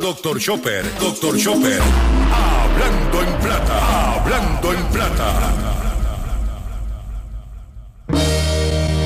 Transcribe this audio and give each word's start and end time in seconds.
Doctor 0.00 0.38
Chopper, 0.38 0.84
Doctor 1.00 1.36
Chopper. 1.36 1.80
Hablando 2.32 3.22
en 3.22 3.40
plata, 3.40 4.14
hablando 4.14 4.72
en 4.72 4.82
plata. 4.86 5.32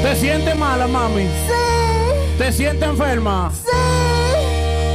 ¿Te 0.03 0.17
sientes 0.17 0.57
mala, 0.57 0.87
mami? 0.87 1.23
Sí, 1.25 2.37
¿Te 2.39 2.53
sientes 2.53 2.89
enferma? 2.89 3.51
sí, 3.55 3.71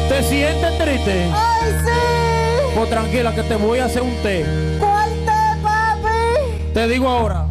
¿Te 0.09 0.23
sientes 0.23 0.77
triste? 0.77 1.31
ay, 1.33 1.71
sí. 1.83 1.91
Pues 2.75 2.89
tranquila 2.89 3.33
que 3.33 3.43
te 3.43 3.55
voy 3.55 3.79
a 3.79 3.85
hacer 3.85 4.01
un 4.03 4.15
té. 4.17 4.45
¿Cuál 4.79 5.09
te, 5.25 5.61
papi? 5.63 6.73
Te 6.73 6.87
digo 6.87 7.09
ahora. 7.09 7.46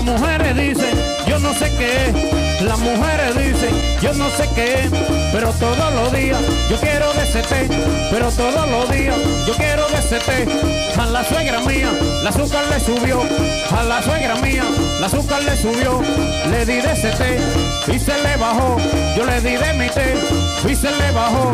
Las 0.00 0.18
mujeres 0.18 0.56
dicen, 0.56 0.98
yo 1.26 1.38
no 1.40 1.52
sé 1.52 1.70
qué. 1.76 2.64
Las 2.64 2.78
mujeres 2.78 3.36
dicen, 3.36 3.68
yo 4.00 4.14
no 4.14 4.30
sé 4.30 4.48
qué. 4.54 4.88
Pero 5.30 5.52
todos 5.52 5.92
los 5.92 6.10
días 6.10 6.40
yo 6.70 6.78
quiero 6.78 7.12
de 7.12 7.22
ese. 7.24 7.42
Pero 8.10 8.30
todos 8.30 8.66
los 8.70 8.90
días 8.90 9.14
yo 9.46 9.52
quiero 9.56 9.86
de 9.88 9.98
ese. 9.98 10.16
A 10.98 11.04
la 11.04 11.22
suegra 11.22 11.60
mía, 11.60 11.90
la 12.22 12.30
azúcar 12.30 12.64
le 12.70 12.80
subió. 12.80 13.20
A 13.76 13.82
la 13.82 14.02
suegra 14.02 14.36
mía, 14.36 14.64
la 15.00 15.06
azúcar 15.06 15.42
le 15.42 15.54
subió. 15.54 16.00
Le 16.50 16.64
di 16.64 16.80
de 16.80 16.92
ese 16.92 17.10
té 17.10 17.38
y 17.94 17.98
se 17.98 18.16
le 18.22 18.38
bajó. 18.38 18.78
Yo 19.14 19.26
le 19.26 19.38
di 19.42 19.56
de 19.58 19.72
mi 19.74 19.90
té 19.90 20.14
y 20.66 20.74
se 20.74 20.90
le 20.90 21.10
bajó. 21.12 21.52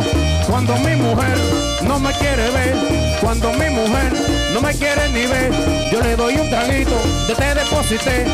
Cuando 0.49 0.77
mi 0.77 0.95
mujer 0.95 1.37
no 1.83 1.99
me 1.99 2.13
quiere 2.13 2.49
ver, 2.51 2.77
cuando 3.21 3.53
mi 3.55 3.71
mujer 3.71 4.13
no 4.57 4.63
me 4.63 4.73
quiere 4.73 5.11
ni 5.11 5.27
ver, 5.27 5.53
yo 5.93 6.01
le 6.01 6.17
doy 6.17 6.35
un 6.37 6.49
traguito 6.49 6.97
de 7.29 7.35
té 7.35 7.55
deposité. 7.55 8.25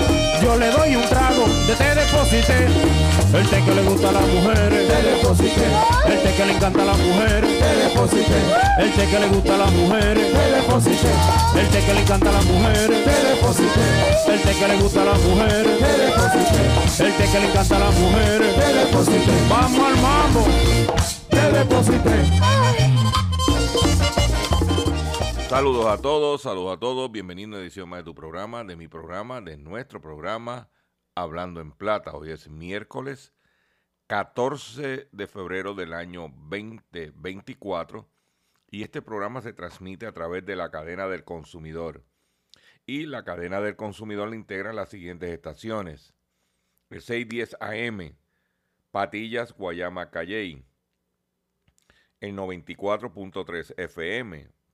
Yo 0.41 0.57
le 0.57 0.71
doy 0.71 0.95
un 0.95 1.03
trago 1.09 1.47
de 1.67 1.75
té 1.75 1.95
deposité. 1.97 2.59
El 3.35 3.49
té 3.49 3.59
que 3.65 3.75
le 3.75 3.83
gusta 3.83 4.11
a 4.11 4.13
las 4.13 4.27
mujeres, 4.29 4.87
té 4.89 5.03
deposité. 5.03 5.67
El 6.07 6.23
té 6.23 6.35
que 6.37 6.47
le 6.47 6.53
encanta 6.53 6.83
a 6.83 6.85
las 6.85 6.99
mujeres, 6.99 7.51
té 7.59 7.71
deposité. 7.83 8.39
El 8.79 8.93
té 8.93 9.07
que 9.11 9.19
le 9.19 9.29
gusta 9.35 9.55
a 9.55 9.59
las 9.59 9.73
mujeres, 9.73 10.33
té 10.33 10.45
deposité. 10.55 11.13
El 11.59 11.69
té 11.69 11.81
que 11.87 11.95
le 11.95 12.01
encanta 12.03 12.29
a 12.29 12.33
las 12.33 12.45
mujeres, 12.45 13.05
té 13.05 13.15
deposité. 13.27 13.87
El 14.33 14.41
té 14.43 14.55
que 14.55 14.69
le 14.69 14.77
gusta 14.77 15.03
a 15.03 15.05
las 15.05 15.21
mujeres, 15.23 15.79
té 15.83 15.93
deposité. 16.07 16.63
El 17.05 17.13
té 17.19 17.25
que 17.33 17.41
le 17.41 17.47
encanta 17.47 17.77
a 17.77 17.79
las 17.81 17.95
mujeres, 17.99 18.55
té 18.55 18.69
deposité. 18.79 19.33
Vamos 19.51 19.87
al 19.89 19.97
mambo, 20.07 20.47
té 21.31 21.43
deposité. 21.59 22.62
Saludos 25.53 25.85
a 25.85 26.01
todos, 26.01 26.41
saludos 26.41 26.79
a 26.79 26.81
todos. 26.81 27.13
Bienvenido 27.13 27.49
a 27.49 27.51
una 27.51 27.59
edición 27.59 27.87
más 27.87 27.99
de 27.99 28.05
tu 28.05 28.15
programa, 28.15 28.65
de 28.65 28.75
mi 28.75 28.89
programa, 28.89 29.43
de 29.43 29.59
nuestro 29.59 30.01
programa 30.01 30.71
Hablando 31.15 31.61
en 31.61 31.73
Plata. 31.73 32.13
Hoy 32.13 32.31
es 32.31 32.49
miércoles 32.49 33.35
14 34.07 35.11
de 35.13 35.27
febrero 35.27 35.75
del 35.75 35.93
año 35.93 36.33
2024 36.49 38.09
y 38.71 38.83
este 38.83 39.03
programa 39.03 39.43
se 39.43 39.53
transmite 39.53 40.07
a 40.07 40.13
través 40.13 40.47
de 40.47 40.57
la 40.57 40.71
cadena 40.71 41.07
del 41.07 41.23
consumidor. 41.23 42.03
Y 42.87 43.05
la 43.05 43.23
cadena 43.23 43.61
del 43.61 43.77
consumidor 43.77 44.31
le 44.31 44.37
integra 44.37 44.73
las 44.73 44.89
siguientes 44.89 45.29
estaciones. 45.29 46.15
El 46.89 47.03
610 47.03 47.59
AM, 47.61 48.17
Patillas, 48.91 49.53
Guayama, 49.53 50.11
Calley. 50.11 50.65
El 52.21 52.37
94.3 52.37 53.75
FM, 53.77 54.49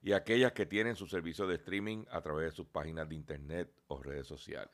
y 0.00 0.12
aquellas 0.12 0.52
que 0.52 0.66
tienen 0.66 0.96
su 0.96 1.06
servicio 1.06 1.46
de 1.46 1.56
streaming 1.56 2.04
a 2.10 2.20
través 2.20 2.50
de 2.50 2.56
sus 2.56 2.66
páginas 2.66 3.08
de 3.08 3.16
internet 3.16 3.70
o 3.88 4.02
redes 4.02 4.26
sociales. 4.26 4.72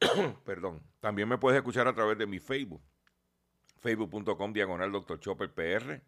Perdón. 0.44 0.82
También 1.00 1.28
me 1.28 1.38
puedes 1.38 1.58
escuchar 1.58 1.88
a 1.88 1.94
través 1.94 2.18
de 2.18 2.26
mi 2.26 2.38
Facebook, 2.38 2.82
facebook.com 3.80 4.52
diagonal 4.52 4.92
Dr. 4.92 5.18
Chopper 5.20 5.52
PR. 5.52 6.00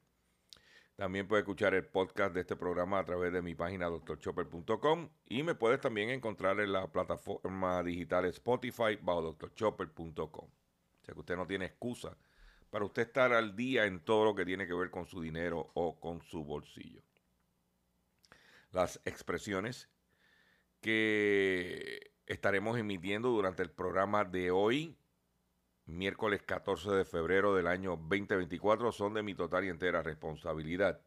También 0.96 1.28
puedes 1.28 1.42
escuchar 1.42 1.74
el 1.74 1.84
podcast 1.84 2.32
de 2.32 2.40
este 2.40 2.56
programa 2.56 3.00
a 3.00 3.04
través 3.04 3.30
de 3.32 3.42
mi 3.42 3.54
página 3.54 3.90
drchopper.com 3.90 5.10
y 5.26 5.42
me 5.42 5.54
puedes 5.54 5.78
también 5.78 6.08
encontrar 6.08 6.58
en 6.60 6.72
la 6.72 6.90
plataforma 6.90 7.82
digital 7.82 8.24
Spotify 8.26 8.96
bajo 9.02 9.32
drchopper.com. 9.32 10.46
O 10.46 11.04
sea 11.04 11.12
que 11.12 11.20
usted 11.20 11.36
no 11.36 11.46
tiene 11.46 11.66
excusa 11.66 12.16
para 12.70 12.86
usted 12.86 13.02
estar 13.02 13.32
al 13.34 13.54
día 13.54 13.84
en 13.84 14.00
todo 14.00 14.24
lo 14.24 14.34
que 14.34 14.46
tiene 14.46 14.66
que 14.66 14.72
ver 14.72 14.90
con 14.90 15.06
su 15.06 15.20
dinero 15.20 15.70
o 15.74 16.00
con 16.00 16.22
su 16.22 16.44
bolsillo 16.44 17.02
las 18.76 19.00
expresiones 19.06 19.88
que 20.82 22.12
estaremos 22.26 22.78
emitiendo 22.78 23.30
durante 23.30 23.62
el 23.62 23.70
programa 23.70 24.24
de 24.24 24.50
hoy, 24.50 24.98
miércoles 25.86 26.42
14 26.42 26.90
de 26.90 27.06
febrero 27.06 27.54
del 27.54 27.68
año 27.68 27.96
2024, 27.96 28.92
son 28.92 29.14
de 29.14 29.22
mi 29.22 29.34
total 29.34 29.64
y 29.64 29.70
entera 29.70 30.02
responsabilidad. 30.02 31.00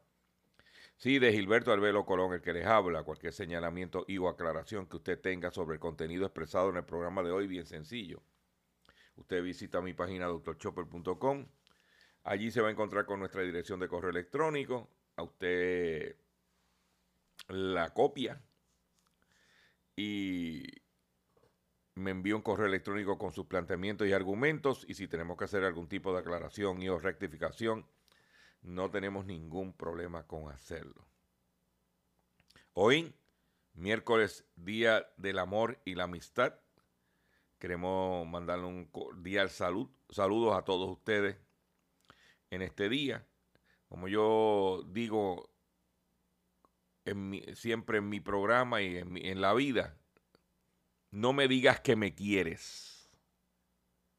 Sí, 0.98 1.20
de 1.20 1.32
Gilberto 1.32 1.72
Albelo 1.72 2.08
Colón, 2.08 2.34
el 2.34 2.42
que 2.42 2.54
les 2.54 2.66
habla, 2.66 3.04
cualquier 3.04 3.34
señalamiento 3.34 4.04
y 4.08 4.18
o 4.18 4.28
aclaración 4.28 4.88
que 4.88 4.98
usted 4.98 5.22
tenga 5.22 5.52
sobre 5.52 5.76
el 5.76 5.80
contenido 5.80 6.26
expresado 6.26 6.72
en 6.72 6.78
el 6.78 6.86
programa 6.86 7.22
de 7.22 7.30
hoy, 7.30 7.46
bien 7.46 7.68
sencillo. 7.68 8.24
Usted 9.16 9.44
visita 9.44 9.80
mi 9.80 9.94
página 9.94 10.26
doctorchopper.com. 10.26 11.46
Allí 12.24 12.50
se 12.50 12.62
va 12.62 12.70
a 12.70 12.72
encontrar 12.72 13.06
con 13.06 13.20
nuestra 13.20 13.44
dirección 13.44 13.80
de 13.80 13.88
correo 13.88 14.10
electrónico. 14.10 14.90
A 15.18 15.24
usted 15.24 16.16
la 17.50 17.94
copia 17.94 18.42
y 19.96 20.64
me 21.96 22.12
envía 22.12 22.36
un 22.36 22.42
correo 22.42 22.68
electrónico 22.68 23.18
con 23.18 23.34
sus 23.34 23.48
planteamientos 23.48 24.08
y 24.08 24.14
argumentos 24.14 24.86
y 24.88 24.94
si 24.94 25.08
tenemos 25.08 25.38
que 25.38 25.46
hacer 25.46 25.64
algún 25.64 25.90
tipo 25.90 26.14
de 26.14 26.20
aclaración 26.20 26.82
y 26.82 26.90
o 26.90 27.00
rectificación, 27.00 27.86
no 28.62 28.90
tenemos 28.92 29.26
ningún 29.26 29.74
problema 29.74 30.26
con 30.26 30.52
hacerlo. 30.52 31.06
Hoy, 32.74 33.14
miércoles, 33.74 34.46
Día 34.56 35.08
del 35.18 35.40
Amor 35.40 35.82
y 35.84 35.96
la 35.96 36.04
Amistad, 36.06 36.54
queremos 37.58 38.26
mandarle 38.28 38.68
un 38.68 38.86
cordial 38.86 39.50
salud, 39.50 39.90
saludos 40.10 40.58
a 40.58 40.64
todos 40.64 40.90
ustedes 40.90 41.38
en 42.52 42.62
este 42.62 42.88
día. 42.90 43.28
Como 43.90 44.08
yo 44.08 44.84
digo 44.88 45.49
siempre 47.56 48.00
en 48.00 48.10
mi 48.10 48.20
programa 48.20 48.82
y 48.82 48.98
en, 48.98 49.12
mi, 49.12 49.22
la 49.36 49.54
vida, 49.54 49.98
no 51.12 51.34
me 51.34 51.48
digas 51.48 51.80
que 51.80 51.96
me 51.96 52.14
quieres, 52.14 53.10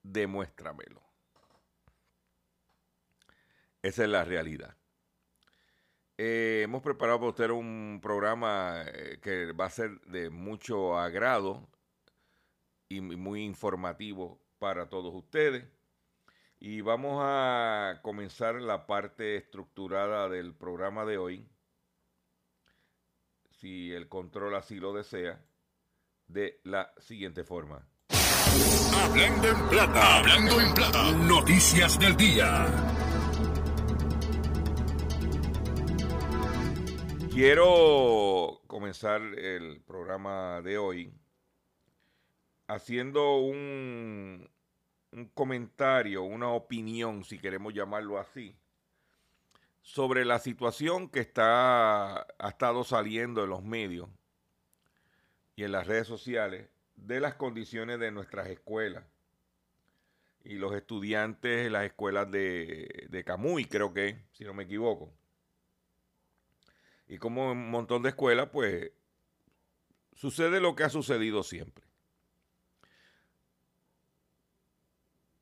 demuéstramelo. 0.02 1.02
Esa 3.82 4.04
es 4.04 4.08
la 4.10 4.24
realidad. 4.24 4.76
Eh, 6.18 6.60
hemos 6.64 6.82
preparado 6.82 7.18
para 7.18 7.30
usted 7.30 7.50
un 7.50 7.98
programa 8.02 8.84
eh, 8.86 9.18
que 9.22 9.52
va 9.52 9.64
a 9.64 9.70
ser 9.70 10.00
de 10.02 10.28
mucho 10.28 10.98
agrado 10.98 11.66
y 12.90 13.00
muy 13.00 13.44
informativo 13.44 14.38
para 14.58 14.90
todos 14.90 15.14
ustedes. 15.14 15.64
Y 16.58 16.82
vamos 16.82 17.22
a 17.24 18.00
comenzar 18.02 18.56
la 18.56 18.86
parte 18.86 19.36
estructurada 19.36 20.28
del 20.28 20.54
programa 20.54 21.06
de 21.06 21.16
hoy, 21.16 21.48
si 23.60 23.92
el 23.92 24.08
control 24.08 24.54
así 24.54 24.76
lo 24.76 24.94
desea, 24.94 25.44
de 26.26 26.60
la 26.64 26.92
siguiente 26.98 27.44
forma. 27.44 27.86
Hablando 28.94 29.48
en 29.48 29.68
plata. 29.68 30.18
Hablando 30.18 30.60
en 30.60 30.74
plata. 30.74 31.12
Noticias 31.12 31.98
del 31.98 32.16
día. 32.16 32.66
Quiero 37.30 38.62
comenzar 38.66 39.20
el 39.20 39.82
programa 39.82 40.62
de 40.62 40.78
hoy 40.78 41.12
haciendo 42.66 43.36
un, 43.40 44.48
un 45.12 45.26
comentario, 45.34 46.22
una 46.22 46.48
opinión, 46.48 47.24
si 47.24 47.38
queremos 47.38 47.74
llamarlo 47.74 48.18
así, 48.18 48.56
sobre 49.82 50.24
la 50.24 50.38
situación 50.38 51.08
que 51.08 51.20
está, 51.20 52.20
ha 52.20 52.48
estado 52.48 52.84
saliendo 52.84 53.44
en 53.44 53.50
los 53.50 53.62
medios 53.62 54.08
y 55.56 55.64
en 55.64 55.72
las 55.72 55.86
redes 55.86 56.06
sociales 56.06 56.68
de 56.96 57.20
las 57.20 57.34
condiciones 57.34 57.98
de 57.98 58.10
nuestras 58.10 58.48
escuelas 58.48 59.04
y 60.44 60.54
los 60.54 60.74
estudiantes 60.74 61.66
en 61.66 61.72
las 61.72 61.84
escuelas 61.84 62.30
de, 62.30 63.06
de 63.10 63.24
Camuy, 63.24 63.66
creo 63.66 63.92
que, 63.92 64.24
si 64.32 64.44
no 64.44 64.54
me 64.54 64.64
equivoco. 64.64 65.12
Y 67.08 67.18
como 67.18 67.52
un 67.52 67.70
montón 67.70 68.02
de 68.02 68.10
escuelas, 68.10 68.48
pues 68.52 68.92
sucede 70.14 70.60
lo 70.60 70.76
que 70.76 70.84
ha 70.84 70.90
sucedido 70.90 71.42
siempre. 71.42 71.84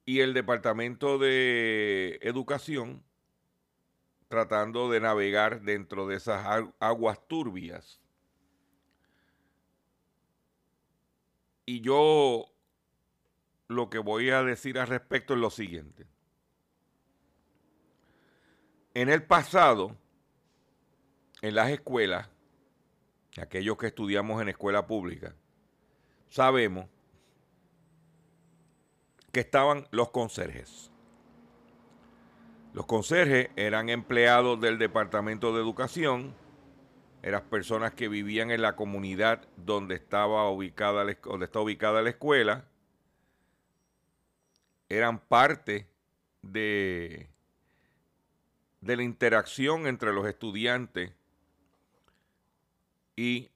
Y 0.05 0.21
el 0.21 0.33
Departamento 0.33 1.19
de 1.19 2.19
Educación 2.23 3.05
tratando 4.29 4.91
de 4.91 5.01
navegar 5.01 5.63
dentro 5.63 6.07
de 6.07 6.17
esas 6.17 6.71
aguas 6.79 7.19
turbias. 7.27 8.01
Y 11.65 11.81
yo 11.81 12.51
lo 13.67 13.91
que 13.91 13.99
voy 13.99 14.31
a 14.31 14.43
decir 14.43 14.79
al 14.79 14.87
respecto 14.87 15.35
es 15.35 15.41
lo 15.41 15.51
siguiente. 15.51 16.07
En 18.95 19.09
el 19.09 19.23
pasado, 19.23 19.97
en 21.43 21.55
las 21.55 21.71
escuelas, 21.71 22.29
aquellos 23.41 23.77
que 23.77 23.89
estudiamos 23.89 24.41
en 24.43 24.49
escuela 24.49 24.87
pública, 24.87 25.35
sabemos 26.29 26.87
que 29.33 29.41
estaban 29.41 29.87
los 29.91 30.11
conserjes. 30.11 30.91
Los 32.79 32.87
conserjes 32.87 33.51
eran 33.57 33.89
empleados 33.89 34.61
del 34.61 34.79
Departamento 34.79 35.53
de 35.53 35.61
Educación, 35.61 36.33
eran 37.25 37.43
personas 37.51 37.93
que 37.93 38.07
vivían 38.07 38.53
en 38.53 38.63
la 38.63 38.77
comunidad 38.77 39.49
donde 39.57 39.97
estaba 39.97 40.49
ubicada, 40.49 41.03
la 41.03 42.09
escuela, 42.09 42.69
eran 44.89 45.19
parte 45.19 45.89
de, 46.43 47.29
de 48.81 48.97
la 48.97 49.03
interacción 49.03 49.89
entre 49.89 50.13
los 50.13 50.25
estudiantes 50.29 51.13
y 53.17 53.51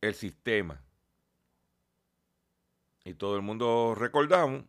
el 0.00 0.14
sistema. 0.14 0.80
Y 3.04 3.14
todo 3.14 3.34
el 3.34 3.42
mundo 3.42 3.96
recordamos 3.98 4.62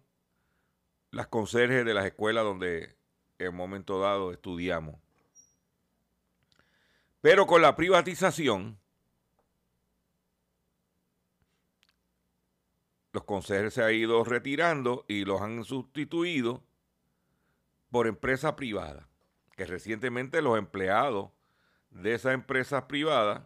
las 1.15 1.27
conserjes 1.27 1.85
de 1.85 1.93
las 1.93 2.05
escuelas 2.05 2.43
donde 2.43 2.97
en 3.39 3.55
momento 3.55 4.01
dado 4.01 4.33
estudiamos. 4.33 4.97
Pero 7.21 7.47
con 7.47 7.61
la 7.61 7.77
privatización, 7.77 8.77
los 13.13 13.23
conserjes 13.23 13.75
se 13.75 13.83
han 13.83 13.93
ido 13.93 14.25
retirando 14.25 15.05
y 15.07 15.23
los 15.23 15.41
han 15.41 15.63
sustituido 15.63 16.61
por 17.91 18.07
empresas 18.07 18.51
privadas, 18.55 19.07
que 19.55 19.65
recientemente 19.65 20.41
los 20.41 20.57
empleados 20.57 21.31
de 21.91 22.13
esas 22.13 22.33
empresas 22.33 22.83
privadas 22.83 23.41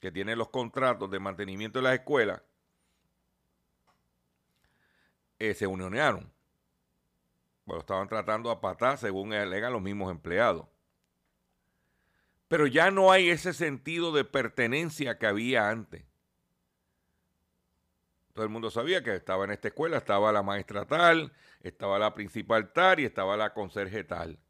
que 0.00 0.10
tienen 0.10 0.38
los 0.38 0.48
contratos 0.48 1.08
de 1.08 1.20
mantenimiento 1.20 1.78
de 1.78 1.84
las 1.84 1.94
escuelas 1.94 2.42
eh, 5.38 5.54
se 5.54 5.68
unionearon. 5.68 6.39
Bueno, 7.70 7.82
estaban 7.82 8.08
tratando 8.08 8.50
a 8.50 8.60
patar 8.60 8.98
según 8.98 9.32
alegan 9.32 9.72
los 9.72 9.80
mismos 9.80 10.10
empleados. 10.10 10.66
Pero 12.48 12.66
ya 12.66 12.90
no 12.90 13.12
hay 13.12 13.30
ese 13.30 13.52
sentido 13.52 14.10
de 14.10 14.24
pertenencia 14.24 15.18
que 15.20 15.28
había 15.28 15.70
antes. 15.70 16.04
Todo 18.32 18.42
el 18.42 18.50
mundo 18.50 18.72
sabía 18.72 19.04
que 19.04 19.14
estaba 19.14 19.44
en 19.44 19.52
esta 19.52 19.68
escuela, 19.68 19.98
estaba 19.98 20.32
la 20.32 20.42
maestra 20.42 20.84
tal, 20.84 21.32
estaba 21.60 22.00
la 22.00 22.12
principal 22.12 22.72
tal 22.72 22.98
y 22.98 23.04
estaba 23.04 23.36
la 23.36 23.54
conserje 23.54 24.02
tal. 24.02 24.40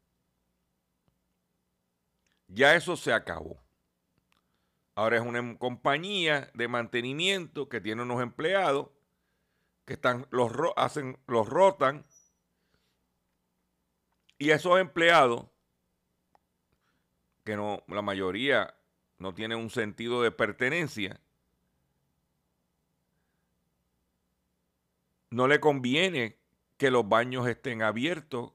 Ya 2.47 2.73
eso 2.73 2.97
se 2.97 3.13
acabó. 3.13 3.61
Ahora 4.95 5.17
es 5.17 5.23
una 5.23 5.59
compañía 5.59 6.49
de 6.55 6.67
mantenimiento 6.67 7.69
que 7.69 7.81
tiene 7.81 8.01
unos 8.01 8.23
empleados 8.23 8.89
que 9.85 9.93
están, 9.93 10.25
los, 10.31 10.51
hacen, 10.75 11.19
los 11.27 11.47
rotan 11.47 12.03
y 14.41 14.49
esos 14.49 14.79
empleados, 14.79 15.45
que 17.43 17.55
no, 17.55 17.83
la 17.87 18.01
mayoría 18.01 18.75
no 19.19 19.35
tienen 19.35 19.59
un 19.59 19.69
sentido 19.69 20.23
de 20.23 20.31
pertenencia, 20.31 21.21
no 25.29 25.47
le 25.47 25.59
conviene 25.59 26.39
que 26.77 26.89
los 26.89 27.07
baños 27.07 27.47
estén 27.47 27.83
abiertos 27.83 28.51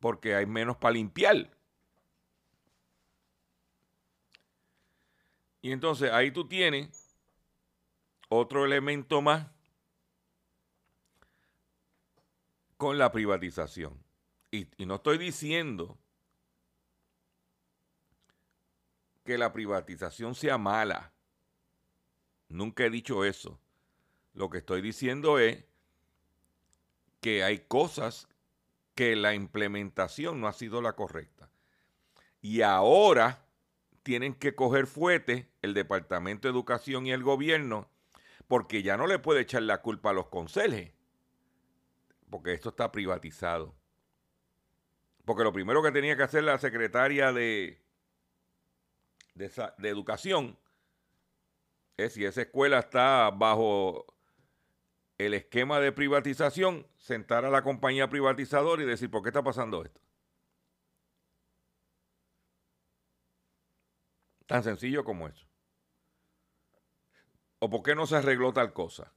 porque 0.00 0.36
hay 0.36 0.46
menos 0.46 0.78
para 0.78 0.94
limpiar. 0.94 1.54
Y 5.60 5.70
entonces 5.70 6.10
ahí 6.12 6.30
tú 6.30 6.48
tienes 6.48 7.14
otro 8.30 8.64
elemento 8.64 9.20
más 9.20 9.48
con 12.82 12.98
la 12.98 13.12
privatización. 13.12 13.96
Y, 14.50 14.66
no 14.86 14.96
estoy 14.96 15.16
diciendo 15.16 16.00
que 19.24 19.38
la 19.38 19.52
privatización 19.52 20.34
sea 20.34 20.58
mala. 20.58 21.12
Nunca 22.48 22.84
he 22.84 22.90
dicho 22.90 23.24
eso. 23.24 23.60
Lo 24.34 24.50
que 24.50 24.58
estoy 24.58 24.82
diciendo 24.82 25.38
es 25.38 25.64
que 27.20 27.44
hay 27.44 27.60
cosas 27.60 28.26
que 28.96 29.14
la 29.14 29.32
implementación 29.32 30.40
no 30.40 30.48
ha 30.48 30.52
sido 30.52 30.82
la 30.82 30.94
correcta. 30.94 31.52
Y 32.40 32.62
ahora 32.62 33.46
tienen 34.02 34.34
que 34.34 34.56
coger 34.56 34.88
fuete 34.88 35.52
el 35.62 35.72
Departamento 35.72 36.48
de 36.48 36.52
Educación 36.52 37.06
y 37.06 37.12
el 37.12 37.22
gobierno, 37.22 37.88
porque 38.48 38.82
ya 38.82 38.96
no 38.96 39.06
le 39.06 39.20
puede 39.20 39.42
echar 39.42 39.62
la 39.62 39.82
culpa 39.82 40.10
a 40.10 40.14
los 40.14 40.26
conserjes, 40.26 40.90
porque 42.32 42.54
esto 42.54 42.70
está 42.70 42.90
privatizado. 42.90 43.76
Porque 45.26 45.44
lo 45.44 45.52
primero 45.52 45.82
que 45.82 45.92
tenía 45.92 46.16
que 46.16 46.22
hacer 46.22 46.42
la 46.42 46.58
secretaria 46.58 47.30
de, 47.30 47.78
de, 49.34 49.88
Educación 49.88 50.58
es 51.98 52.14
si 52.14 52.24
esa 52.24 52.40
escuela 52.40 52.78
está 52.78 53.30
bajo 53.30 54.06
el 55.18 55.34
esquema 55.34 55.78
de 55.78 55.92
privatización, 55.92 56.86
sentar 56.96 57.44
a 57.44 57.50
la 57.50 57.62
compañía 57.62 58.08
privatizadora 58.08 58.82
y 58.82 58.86
decir, 58.86 59.10
¿por 59.10 59.22
qué 59.22 59.28
está 59.28 59.42
pasando 59.42 59.84
esto? 59.84 60.00
Tan 64.46 64.62
sencillo 64.64 65.04
como 65.04 65.28
eso. 65.28 65.46
¿O 67.58 67.68
por 67.68 67.82
qué 67.82 67.94
no 67.94 68.06
se 68.06 68.16
arregló 68.16 68.54
tal 68.54 68.72
cosa? 68.72 69.12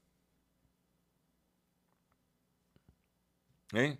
¿Eh? 3.76 4.00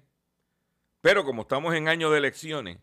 Pero 1.02 1.24
como 1.24 1.44
estamos 1.44 1.76
en 1.76 1.88
año 1.88 2.10
de 2.10 2.18
elecciones 2.18 2.80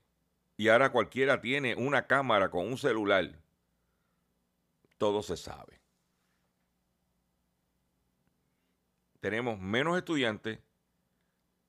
y 0.56 0.68
ahora 0.68 0.92
cualquiera 0.92 1.40
tiene 1.40 1.74
una 1.74 2.06
cámara 2.06 2.50
con 2.50 2.66
un 2.66 2.78
celular, 2.78 3.28
todo 4.98 5.22
se 5.22 5.36
sabe. 5.36 5.80
Tenemos 9.20 9.58
menos 9.58 9.96
estudiantes, 9.96 10.60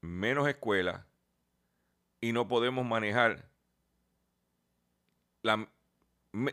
menos 0.02 0.48
escuelas 0.48 1.06
y 2.22 2.32
no 2.32 2.48
podemos 2.48 2.86
manejar 2.86 3.54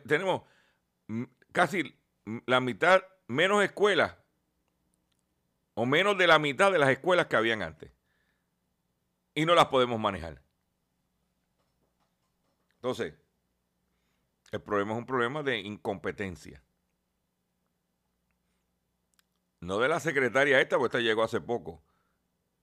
tenemos 0.06 0.42
casi 1.52 1.96
la 2.46 2.60
mitad, 2.60 3.02
menos 3.28 3.62
escuelas, 3.62 4.16
o 5.74 5.86
menos 5.86 6.18
de 6.18 6.26
la 6.26 6.38
mitad 6.38 6.72
de 6.72 6.78
las 6.78 6.90
escuelas 6.90 7.26
que 7.26 7.36
habían 7.36 7.62
antes. 7.62 7.90
Y 9.34 9.44
no 9.44 9.54
las 9.54 9.66
podemos 9.66 9.98
manejar. 9.98 10.42
Entonces, 12.76 13.14
el 14.50 14.62
problema 14.62 14.92
es 14.92 14.98
un 14.98 15.06
problema 15.06 15.42
de 15.42 15.58
incompetencia. 15.58 16.62
No 19.60 19.78
de 19.78 19.88
la 19.88 20.00
secretaria 20.00 20.60
esta, 20.60 20.76
porque 20.78 20.96
esta 20.96 21.06
llegó 21.06 21.22
hace 21.22 21.40
poco, 21.40 21.82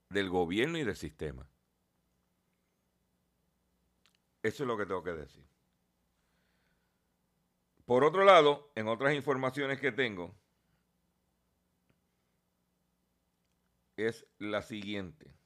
del 0.10 0.30
gobierno 0.30 0.78
y 0.78 0.84
del 0.84 0.96
sistema. 0.96 1.48
Eso 4.42 4.64
es 4.64 4.68
lo 4.68 4.78
que 4.78 4.86
tengo 4.86 5.04
que 5.04 5.14
decir. 5.14 5.46
Por 7.86 8.04
otro 8.04 8.26
lado, 8.26 8.72
en 8.76 8.88
otras 8.88 9.14
informaciones 9.14 9.80
que 9.80 9.92
tengo, 9.92 10.36
es 13.96 14.26
la 14.40 14.62
siguiente. 14.62 15.37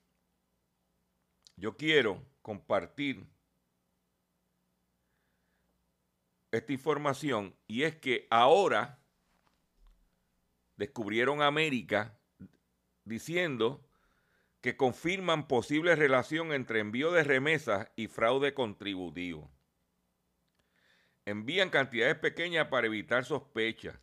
Yo 1.62 1.78
quiero 1.78 2.26
compartir 2.42 3.24
esta 6.50 6.74
información 6.74 7.56
y 7.68 7.84
es 7.84 7.96
que 7.98 8.26
ahora 8.32 9.00
descubrieron 10.76 11.44
América 11.44 12.18
diciendo 13.04 13.88
que 14.62 14.76
confirman 14.76 15.48
posible 15.48 15.96
relación 15.96 16.52
entre 16.52 16.80
envío 16.80 17.12
de 17.12 17.24
remesas 17.24 17.90
y 17.96 18.08
fraude 18.08 18.56
contributivo. 18.56 19.52
Envían 21.26 21.70
cantidades 21.70 22.16
pequeñas 22.16 22.70
para 22.70 22.88
evitar 22.88 23.24
sospechas. 23.24 24.00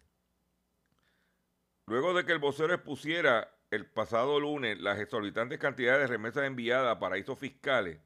Luego 1.86 2.14
de 2.14 2.24
que 2.24 2.30
el 2.30 2.38
vocero 2.38 2.72
expusiera 2.72 3.57
el 3.70 3.86
pasado 3.86 4.40
lunes 4.40 4.80
las 4.80 4.98
exorbitantes 4.98 5.58
cantidades 5.58 6.02
de 6.02 6.06
remesas 6.06 6.44
enviadas 6.44 6.90
a 6.90 6.98
paraísos 6.98 7.38
fiscales, 7.38 7.98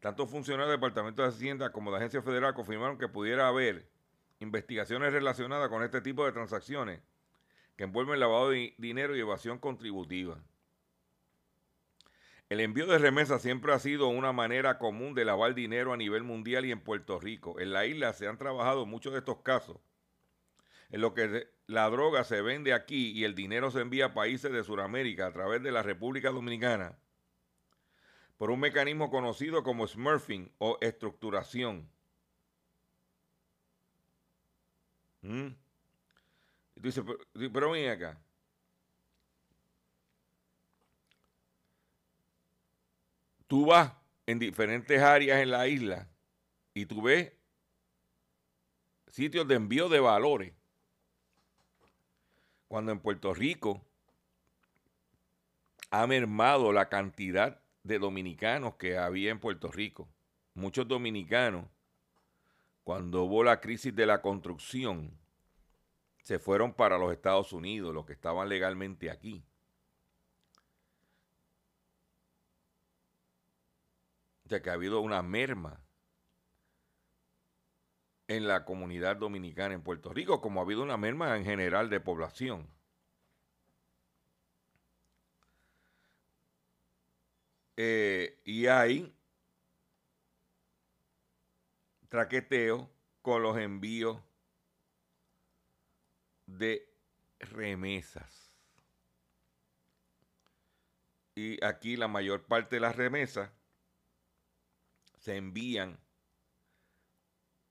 tanto 0.00 0.26
funcionarios 0.26 0.70
del 0.70 0.80
Departamento 0.80 1.22
de 1.22 1.28
Hacienda 1.28 1.72
como 1.72 1.90
de 1.90 1.98
Agencia 1.98 2.22
Federal 2.22 2.54
confirmaron 2.54 2.98
que 2.98 3.08
pudiera 3.08 3.48
haber 3.48 3.88
investigaciones 4.40 5.12
relacionadas 5.12 5.68
con 5.68 5.82
este 5.82 6.00
tipo 6.00 6.26
de 6.26 6.32
transacciones 6.32 7.00
que 7.76 7.84
envuelven 7.84 8.20
lavado 8.20 8.50
de 8.50 8.74
dinero 8.78 9.16
y 9.16 9.20
evasión 9.20 9.58
contributiva. 9.58 10.38
El 12.48 12.60
envío 12.60 12.86
de 12.86 12.98
remesas 12.98 13.40
siempre 13.40 13.72
ha 13.72 13.78
sido 13.78 14.08
una 14.08 14.32
manera 14.32 14.78
común 14.78 15.14
de 15.14 15.24
lavar 15.24 15.54
dinero 15.54 15.94
a 15.94 15.96
nivel 15.96 16.22
mundial 16.22 16.66
y 16.66 16.72
en 16.72 16.80
Puerto 16.80 17.18
Rico. 17.18 17.58
En 17.58 17.72
la 17.72 17.86
isla 17.86 18.12
se 18.12 18.28
han 18.28 18.36
trabajado 18.36 18.84
muchos 18.84 19.14
de 19.14 19.20
estos 19.20 19.38
casos 19.38 19.78
en 20.90 21.00
lo 21.00 21.14
que 21.14 21.48
la 21.72 21.88
droga 21.88 22.22
se 22.22 22.42
vende 22.42 22.74
aquí 22.74 23.12
y 23.12 23.24
el 23.24 23.34
dinero 23.34 23.70
se 23.70 23.80
envía 23.80 24.06
a 24.06 24.14
países 24.14 24.52
de 24.52 24.62
Sudamérica 24.62 25.26
a 25.26 25.32
través 25.32 25.62
de 25.62 25.72
la 25.72 25.82
República 25.82 26.30
Dominicana 26.30 26.98
por 28.36 28.50
un 28.50 28.60
mecanismo 28.60 29.10
conocido 29.10 29.62
como 29.62 29.86
smurfing 29.86 30.52
o 30.58 30.76
estructuración. 30.80 31.88
¿Mm? 35.22 35.48
Tú 36.74 36.80
dices, 36.80 37.04
pero, 37.06 37.52
pero 37.52 37.70
ven 37.70 37.90
acá. 37.90 38.20
Tú 43.46 43.66
vas 43.66 43.92
en 44.26 44.38
diferentes 44.38 45.00
áreas 45.00 45.40
en 45.40 45.50
la 45.50 45.68
isla 45.68 46.08
y 46.74 46.86
tú 46.86 47.02
ves 47.02 47.32
sitios 49.08 49.46
de 49.46 49.54
envío 49.54 49.88
de 49.88 50.00
valores 50.00 50.52
cuando 52.72 52.90
en 52.90 53.00
Puerto 53.00 53.34
Rico 53.34 53.84
ha 55.90 56.06
mermado 56.06 56.72
la 56.72 56.88
cantidad 56.88 57.60
de 57.82 57.98
dominicanos 57.98 58.76
que 58.76 58.96
había 58.96 59.30
en 59.30 59.40
Puerto 59.40 59.70
Rico. 59.70 60.08
Muchos 60.54 60.88
dominicanos, 60.88 61.66
cuando 62.82 63.24
hubo 63.24 63.44
la 63.44 63.60
crisis 63.60 63.94
de 63.94 64.06
la 64.06 64.22
construcción, 64.22 65.14
se 66.22 66.38
fueron 66.38 66.72
para 66.72 66.96
los 66.96 67.12
Estados 67.12 67.52
Unidos, 67.52 67.92
los 67.92 68.06
que 68.06 68.14
estaban 68.14 68.48
legalmente 68.48 69.10
aquí. 69.10 69.44
O 74.46 74.48
sea 74.48 74.62
que 74.62 74.70
ha 74.70 74.72
habido 74.72 75.02
una 75.02 75.20
merma 75.20 75.84
en 78.36 78.48
la 78.48 78.64
comunidad 78.64 79.16
dominicana 79.16 79.74
en 79.74 79.82
Puerto 79.82 80.12
Rico, 80.12 80.40
como 80.40 80.60
ha 80.60 80.64
habido 80.64 80.82
una 80.82 80.96
merma 80.96 81.36
en 81.36 81.44
general 81.44 81.90
de 81.90 82.00
población. 82.00 82.68
Eh, 87.76 88.40
y 88.44 88.66
hay 88.66 89.14
traqueteo 92.08 92.90
con 93.22 93.42
los 93.42 93.56
envíos 93.56 94.20
de 96.46 96.86
remesas. 97.38 98.52
Y 101.34 101.64
aquí 101.64 101.96
la 101.96 102.08
mayor 102.08 102.44
parte 102.44 102.76
de 102.76 102.80
las 102.80 102.96
remesas 102.96 103.50
se 105.18 105.36
envían 105.36 106.01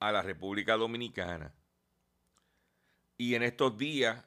a 0.01 0.12
la 0.12 0.24
República 0.24 0.75
Dominicana. 0.75 1.53
Y 3.17 3.36
en 3.36 3.43
estos 3.43 3.77
días, 3.77 4.25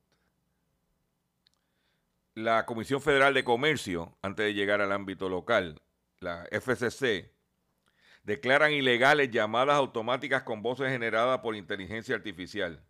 La 2.34 2.66
Comisión 2.66 3.02
Federal 3.02 3.34
de 3.34 3.44
Comercio, 3.44 4.18
antes 4.22 4.46
de 4.46 4.54
llegar 4.54 4.82
al 4.82 4.92
ámbito 4.92 5.30
local, 5.30 5.82
la 6.20 6.46
FCC, 6.52 7.32
declaran 8.24 8.74
ilegales 8.74 9.32
llamadas 9.32 9.76
automáticas 9.76 10.44
con 10.44 10.62
voces 10.62 10.90
generadas 10.90 11.40
por 11.40 11.56
inteligencia 11.56 12.16
artificial. 12.16 12.84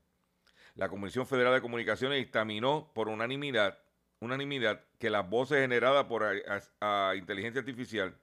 La 0.75 0.89
Comisión 0.89 1.27
Federal 1.27 1.53
de 1.53 1.61
Comunicaciones 1.61 2.17
dictaminó 2.17 2.91
por 2.93 3.07
unanimidad, 3.07 3.79
unanimidad 4.19 4.83
que 4.99 5.09
las 5.09 5.29
voces 5.29 5.59
generadas 5.59 6.05
por 6.05 6.23
inteligencia 7.15 7.59
artificial 7.59 8.17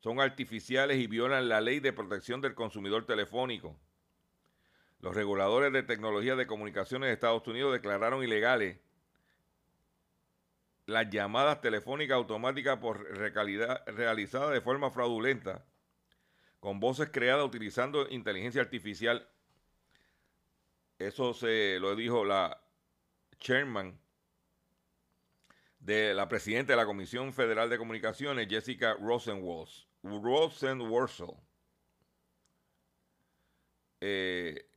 son 0.00 0.20
artificiales 0.20 0.98
y 0.98 1.06
violan 1.06 1.48
la 1.48 1.60
ley 1.60 1.80
de 1.80 1.92
protección 1.92 2.40
del 2.40 2.54
consumidor 2.54 3.04
telefónico 3.06 3.76
los 5.00 5.14
reguladores 5.14 5.72
de 5.72 5.82
tecnología 5.82 6.36
de 6.36 6.46
comunicaciones 6.46 7.08
de 7.08 7.14
Estados 7.14 7.46
Unidos 7.46 7.72
declararon 7.72 8.22
ilegales 8.22 8.78
las 10.86 11.08
llamadas 11.08 11.60
telefónicas 11.60 12.16
automáticas 12.16 12.78
por 12.78 13.02
realizadas 13.16 14.52
de 14.52 14.60
forma 14.60 14.90
fraudulenta 14.90 15.64
con 16.58 16.80
voces 16.80 17.08
creadas 17.10 17.46
utilizando 17.46 18.08
inteligencia 18.10 18.60
artificial. 18.60 19.26
Eso 20.98 21.32
se 21.32 21.78
lo 21.80 21.96
dijo 21.96 22.24
la 22.24 22.60
chairman 23.38 23.98
de 25.78 26.12
la 26.12 26.28
presidenta 26.28 26.74
de 26.74 26.76
la 26.76 26.84
Comisión 26.84 27.32
Federal 27.32 27.70
de 27.70 27.78
Comunicaciones, 27.78 28.48
Jessica 28.48 28.94
Rosenwals, 29.00 29.88
Rosenworcel. 30.02 31.34
Eh, 34.02 34.69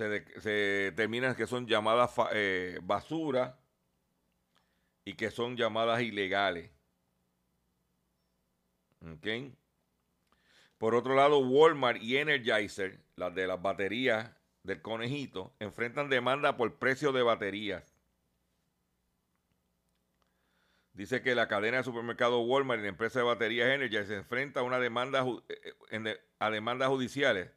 se, 0.00 0.08
de- 0.08 0.40
se 0.40 0.50
determinan 0.50 1.34
que 1.34 1.46
son 1.46 1.66
llamadas 1.66 2.12
eh, 2.32 2.78
basura 2.82 3.58
y 5.04 5.12
que 5.12 5.30
son 5.30 5.58
llamadas 5.58 6.00
ilegales. 6.00 6.70
Por 10.78 10.94
otro 10.94 11.14
lado, 11.14 11.40
Walmart 11.40 12.02
y 12.02 12.16
Energizer, 12.16 12.98
las 13.16 13.34
de 13.34 13.46
las 13.46 13.60
baterías 13.60 14.34
del 14.62 14.80
conejito, 14.80 15.54
enfrentan 15.58 16.08
demanda 16.08 16.56
por 16.56 16.78
precio 16.78 17.12
de 17.12 17.22
baterías. 17.22 17.94
Dice 20.94 21.20
que 21.22 21.34
la 21.34 21.46
cadena 21.46 21.78
de 21.78 21.84
supermercados 21.84 22.42
Walmart 22.46 22.80
y 22.80 22.84
la 22.84 22.88
empresa 22.88 23.18
de 23.18 23.26
baterías 23.26 23.68
Energizer 23.68 24.06
se 24.06 24.16
enfrenta 24.16 24.60
a 24.60 24.62
una 24.62 24.78
demanda 24.78 25.26
eh, 25.90 26.20
a 26.38 26.50
demandas 26.50 26.88
judiciales 26.88 27.50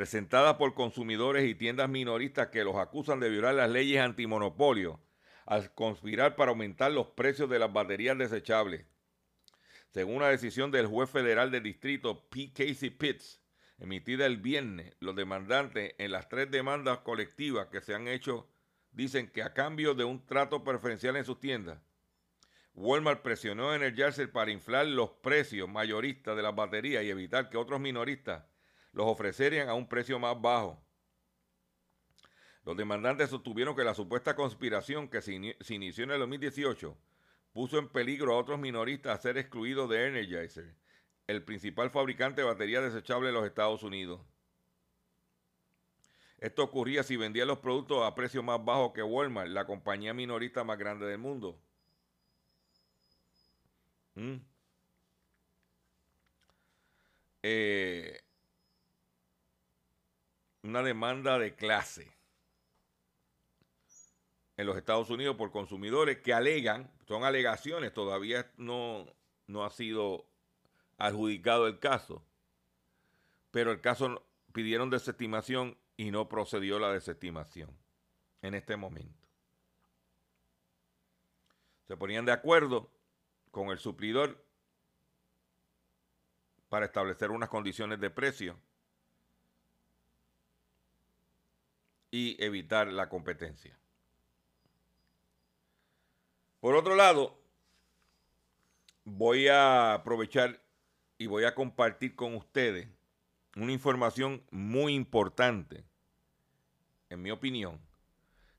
presentadas 0.00 0.54
por 0.54 0.72
consumidores 0.72 1.46
y 1.46 1.54
tiendas 1.54 1.90
minoristas 1.90 2.48
que 2.48 2.64
los 2.64 2.76
acusan 2.76 3.20
de 3.20 3.28
violar 3.28 3.54
las 3.54 3.68
leyes 3.68 4.00
antimonopolio 4.00 4.98
al 5.44 5.74
conspirar 5.74 6.36
para 6.36 6.52
aumentar 6.52 6.90
los 6.90 7.08
precios 7.08 7.50
de 7.50 7.58
las 7.58 7.70
baterías 7.70 8.16
desechables. 8.16 8.86
Según 9.90 10.16
una 10.16 10.28
decisión 10.28 10.70
del 10.70 10.86
juez 10.86 11.10
federal 11.10 11.50
del 11.50 11.64
distrito 11.64 12.26
P. 12.30 12.50
Casey 12.54 12.88
Pitts, 12.88 13.42
emitida 13.78 14.24
el 14.24 14.38
viernes, 14.38 14.96
los 15.00 15.14
demandantes 15.14 15.94
en 15.98 16.12
las 16.12 16.30
tres 16.30 16.50
demandas 16.50 17.00
colectivas 17.00 17.66
que 17.66 17.82
se 17.82 17.94
han 17.94 18.08
hecho 18.08 18.48
dicen 18.92 19.30
que 19.30 19.42
a 19.42 19.52
cambio 19.52 19.92
de 19.92 20.04
un 20.04 20.24
trato 20.24 20.64
preferencial 20.64 21.16
en 21.16 21.26
sus 21.26 21.40
tiendas, 21.40 21.78
Walmart 22.72 23.20
presionó 23.20 23.68
a 23.68 23.76
Energizer 23.76 24.32
para 24.32 24.50
inflar 24.50 24.86
los 24.86 25.10
precios 25.10 25.68
mayoristas 25.68 26.36
de 26.36 26.42
las 26.42 26.54
baterías 26.54 27.04
y 27.04 27.10
evitar 27.10 27.50
que 27.50 27.58
otros 27.58 27.80
minoristas 27.80 28.44
los 28.92 29.06
ofrecerían 29.06 29.68
a 29.68 29.74
un 29.74 29.88
precio 29.88 30.18
más 30.18 30.40
bajo. 30.40 30.82
Los 32.64 32.76
demandantes 32.76 33.30
sostuvieron 33.30 33.74
que 33.74 33.84
la 33.84 33.94
supuesta 33.94 34.36
conspiración 34.36 35.08
que 35.08 35.22
se, 35.22 35.32
ini- 35.32 35.56
se 35.60 35.74
inició 35.74 36.04
en 36.04 36.10
el 36.12 36.18
2018 36.20 36.96
puso 37.52 37.78
en 37.78 37.88
peligro 37.88 38.34
a 38.34 38.38
otros 38.38 38.58
minoristas 38.58 39.18
a 39.18 39.22
ser 39.22 39.38
excluidos 39.38 39.88
de 39.88 40.06
Energizer, 40.06 40.74
el 41.26 41.42
principal 41.44 41.90
fabricante 41.90 42.42
de 42.42 42.46
baterías 42.46 42.82
desechables 42.84 43.28
de 43.28 43.32
los 43.32 43.46
Estados 43.46 43.82
Unidos. 43.82 44.20
Esto 46.38 46.62
ocurría 46.64 47.02
si 47.02 47.16
vendían 47.16 47.48
los 47.48 47.58
productos 47.58 48.02
a 48.04 48.14
precio 48.14 48.42
más 48.42 48.64
bajo 48.64 48.92
que 48.92 49.02
Walmart, 49.02 49.48
la 49.50 49.66
compañía 49.66 50.14
minorista 50.14 50.64
más 50.64 50.78
grande 50.78 51.06
del 51.06 51.18
mundo. 51.18 51.60
¿Mm? 54.14 54.36
Eh, 57.42 58.20
una 60.62 60.82
demanda 60.82 61.38
de 61.38 61.54
clase 61.54 62.12
en 64.56 64.66
los 64.66 64.76
Estados 64.76 65.08
Unidos 65.08 65.36
por 65.36 65.50
consumidores 65.50 66.18
que 66.18 66.34
alegan, 66.34 66.90
son 67.08 67.24
alegaciones, 67.24 67.94
todavía 67.94 68.50
no, 68.58 69.06
no 69.46 69.64
ha 69.64 69.70
sido 69.70 70.26
adjudicado 70.98 71.66
el 71.66 71.78
caso, 71.78 72.22
pero 73.50 73.72
el 73.72 73.80
caso 73.80 74.26
pidieron 74.52 74.90
desestimación 74.90 75.78
y 75.96 76.10
no 76.10 76.28
procedió 76.28 76.78
la 76.78 76.92
desestimación 76.92 77.70
en 78.42 78.54
este 78.54 78.76
momento. 78.76 79.28
Se 81.86 81.96
ponían 81.96 82.26
de 82.26 82.32
acuerdo 82.32 82.90
con 83.50 83.70
el 83.70 83.78
suplidor 83.78 84.44
para 86.68 86.86
establecer 86.86 87.30
unas 87.30 87.48
condiciones 87.48 87.98
de 87.98 88.10
precio 88.10 88.56
y 92.10 92.42
evitar 92.42 92.88
la 92.88 93.08
competencia. 93.08 93.78
Por 96.60 96.74
otro 96.74 96.94
lado, 96.94 97.38
voy 99.04 99.48
a 99.48 99.94
aprovechar 99.94 100.62
y 101.18 101.26
voy 101.26 101.44
a 101.44 101.54
compartir 101.54 102.14
con 102.14 102.34
ustedes 102.34 102.88
una 103.56 103.72
información 103.72 104.44
muy 104.50 104.94
importante, 104.94 105.84
en 107.08 107.22
mi 107.22 107.30
opinión, 107.30 107.80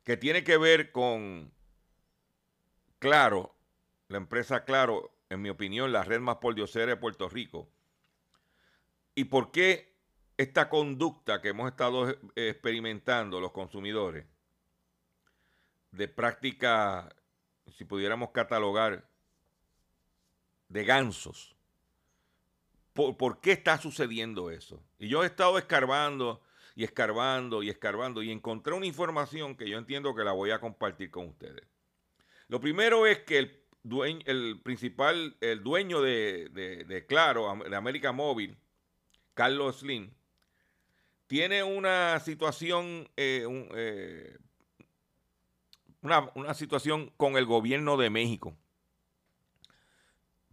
que 0.03 0.17
tiene 0.17 0.43
que 0.43 0.57
ver 0.57 0.91
con 0.91 1.51
Claro, 2.99 3.55
la 4.09 4.17
empresa 4.17 4.63
Claro, 4.63 5.11
en 5.29 5.41
mi 5.41 5.49
opinión, 5.49 5.91
la 5.91 6.03
red 6.03 6.19
más 6.19 6.37
pordiosera 6.37 6.87
de 6.87 6.97
Puerto 6.97 7.29
Rico. 7.29 7.67
¿Y 9.15 9.25
por 9.25 9.51
qué 9.51 9.90
esta 10.41 10.69
conducta 10.69 11.41
que 11.41 11.49
hemos 11.49 11.69
estado 11.69 12.09
eh, 12.09 12.17
experimentando 12.35 13.39
los 13.39 13.51
consumidores 13.51 14.25
de 15.91 16.07
práctica, 16.07 17.13
si 17.77 17.85
pudiéramos 17.85 18.31
catalogar, 18.31 19.07
de 20.69 20.83
gansos? 20.85 21.55
¿Por, 22.93 23.17
por 23.17 23.39
qué 23.41 23.51
está 23.53 23.77
sucediendo 23.77 24.49
eso? 24.51 24.83
Y 24.99 25.07
yo 25.07 25.23
he 25.23 25.27
estado 25.27 25.57
escarbando 25.57 26.41
y 26.75 26.83
escarbando 26.83 27.63
y 27.63 27.69
escarbando 27.69 28.23
y 28.23 28.31
encontré 28.31 28.73
una 28.73 28.85
información 28.85 29.55
que 29.55 29.69
yo 29.69 29.77
entiendo 29.77 30.15
que 30.15 30.23
la 30.23 30.31
voy 30.31 30.51
a 30.51 30.59
compartir 30.59 31.11
con 31.11 31.27
ustedes. 31.27 31.65
Lo 32.47 32.59
primero 32.59 33.05
es 33.05 33.19
que 33.19 33.37
el, 33.39 33.63
dueño, 33.83 34.21
el 34.25 34.59
principal, 34.61 35.37
el 35.41 35.63
dueño 35.63 36.01
de, 36.01 36.49
de- 36.49 36.83
de 36.85 37.05
Claro, 37.05 37.53
de 37.69 37.75
América 37.75 38.11
Móvil, 38.11 38.57
Carlos 39.33 39.79
Slim, 39.79 40.11
tiene 41.31 41.63
una 41.63 42.19
situación, 42.19 43.09
eh, 43.15 43.47
eh, 43.73 44.37
una, 46.01 46.29
una 46.35 46.53
situación 46.53 47.13
con 47.15 47.37
el 47.37 47.45
gobierno 47.45 47.95
de 47.95 48.09
México. 48.09 48.57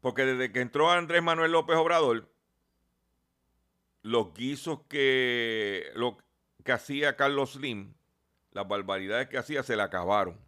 Porque 0.01 0.25
desde 0.25 0.53
que 0.53 0.61
entró 0.61 0.89
Andrés 0.89 1.21
Manuel 1.21 1.51
López 1.51 1.75
Obrador, 1.75 2.33
los 4.03 4.33
guisos 4.35 4.83
que, 4.89 5.91
lo 5.97 6.17
que 6.65 6.71
hacía 6.71 7.17
Carlos 7.17 7.55
Slim, 7.55 7.95
las 8.53 8.69
barbaridades 8.69 9.29
que 9.29 9.39
hacía, 9.39 9.65
se 9.65 9.75
le 9.75 9.83
acabaron. 9.83 10.39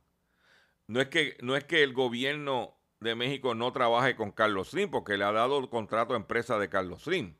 No 0.87 1.01
es 1.01 1.09
que, 1.09 1.39
no 1.43 1.57
es 1.57 1.65
que 1.65 1.83
el 1.83 1.93
gobierno 1.93 2.79
de 3.01 3.17
México 3.17 3.57
no 3.57 3.73
trabaje 3.73 4.15
con 4.15 4.31
Carlos 4.31 4.69
Slim, 4.69 4.93
porque 4.93 5.17
le 5.17 5.25
ha 5.25 5.33
dado 5.33 5.59
el 5.59 5.69
contrato 5.69 6.15
a 6.15 6.19
empresa 6.19 6.57
de 6.57 6.69
Carlos 6.69 7.03
Slim, 7.03 7.35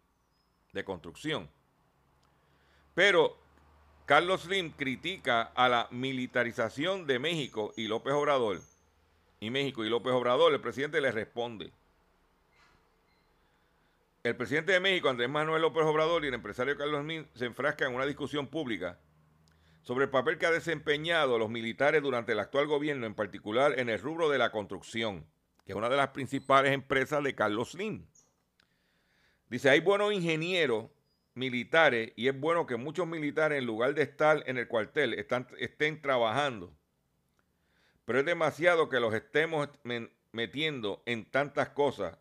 de 0.73 0.85
construcción. 0.85 1.49
Pero 3.01 3.35
Carlos 4.05 4.43
Slim 4.43 4.73
critica 4.73 5.53
a 5.55 5.71
la 5.71 5.89
militarización 5.91 7.07
de 7.07 7.19
México 7.19 7.73
y 7.75 7.89
López 7.89 8.13
Obrador. 8.13 8.61
Y 9.41 9.49
México 9.49 9.83
y 9.87 9.89
López 9.89 10.13
Obrador, 10.13 10.53
el 10.53 10.61
presidente 10.61 11.01
le 11.01 11.11
responde. 11.11 11.73
El 14.23 14.37
presidente 14.37 14.73
de 14.73 14.81
México, 14.81 15.09
Andrés 15.09 15.31
Manuel 15.31 15.63
López 15.63 15.83
Obrador, 15.85 16.23
y 16.25 16.29
el 16.29 16.35
empresario 16.35 16.77
Carlos 16.77 17.03
Slim 17.05 17.25
se 17.35 17.47
enfrascan 17.47 17.89
en 17.89 17.95
una 17.95 18.05
discusión 18.05 18.49
pública 18.49 18.99
sobre 19.81 20.05
el 20.05 20.11
papel 20.11 20.37
que 20.37 20.45
han 20.45 20.53
desempeñado 20.53 21.39
los 21.39 21.49
militares 21.49 22.03
durante 22.03 22.33
el 22.33 22.39
actual 22.39 22.67
gobierno, 22.67 23.07
en 23.07 23.15
particular 23.15 23.79
en 23.79 23.89
el 23.89 23.99
rubro 23.99 24.29
de 24.29 24.37
la 24.37 24.53
construcción, 24.53 25.25
que 25.65 25.73
es 25.73 25.77
una 25.77 25.89
de 25.89 25.97
las 25.97 26.09
principales 26.09 26.75
empresas 26.75 27.25
de 27.25 27.35
Carlos 27.35 27.71
Slim. 27.71 28.05
Dice, 29.49 29.71
hay 29.71 29.81
buenos 29.81 30.13
ingenieros 30.13 30.91
militares 31.35 32.13
y 32.17 32.29
es 32.29 32.39
bueno 32.39 32.67
que 32.67 32.77
muchos 32.77 33.07
militares, 33.07 33.59
en 33.59 33.67
lugar 33.67 33.95
de 33.95 34.03
estar 34.03 34.43
en 34.47 34.59
el 34.59 34.69
cuartel, 34.69 35.15
están, 35.15 35.47
estén 35.59 36.01
trabajando. 36.03 36.73
Pero 38.05 38.21
es 38.21 38.27
demasiado 38.27 38.89
que 38.89 39.01
los 39.01 39.15
estemos 39.15 39.69
metiendo 40.33 41.03
en 41.07 41.25
tantas 41.31 41.71
cosas. 41.71 42.19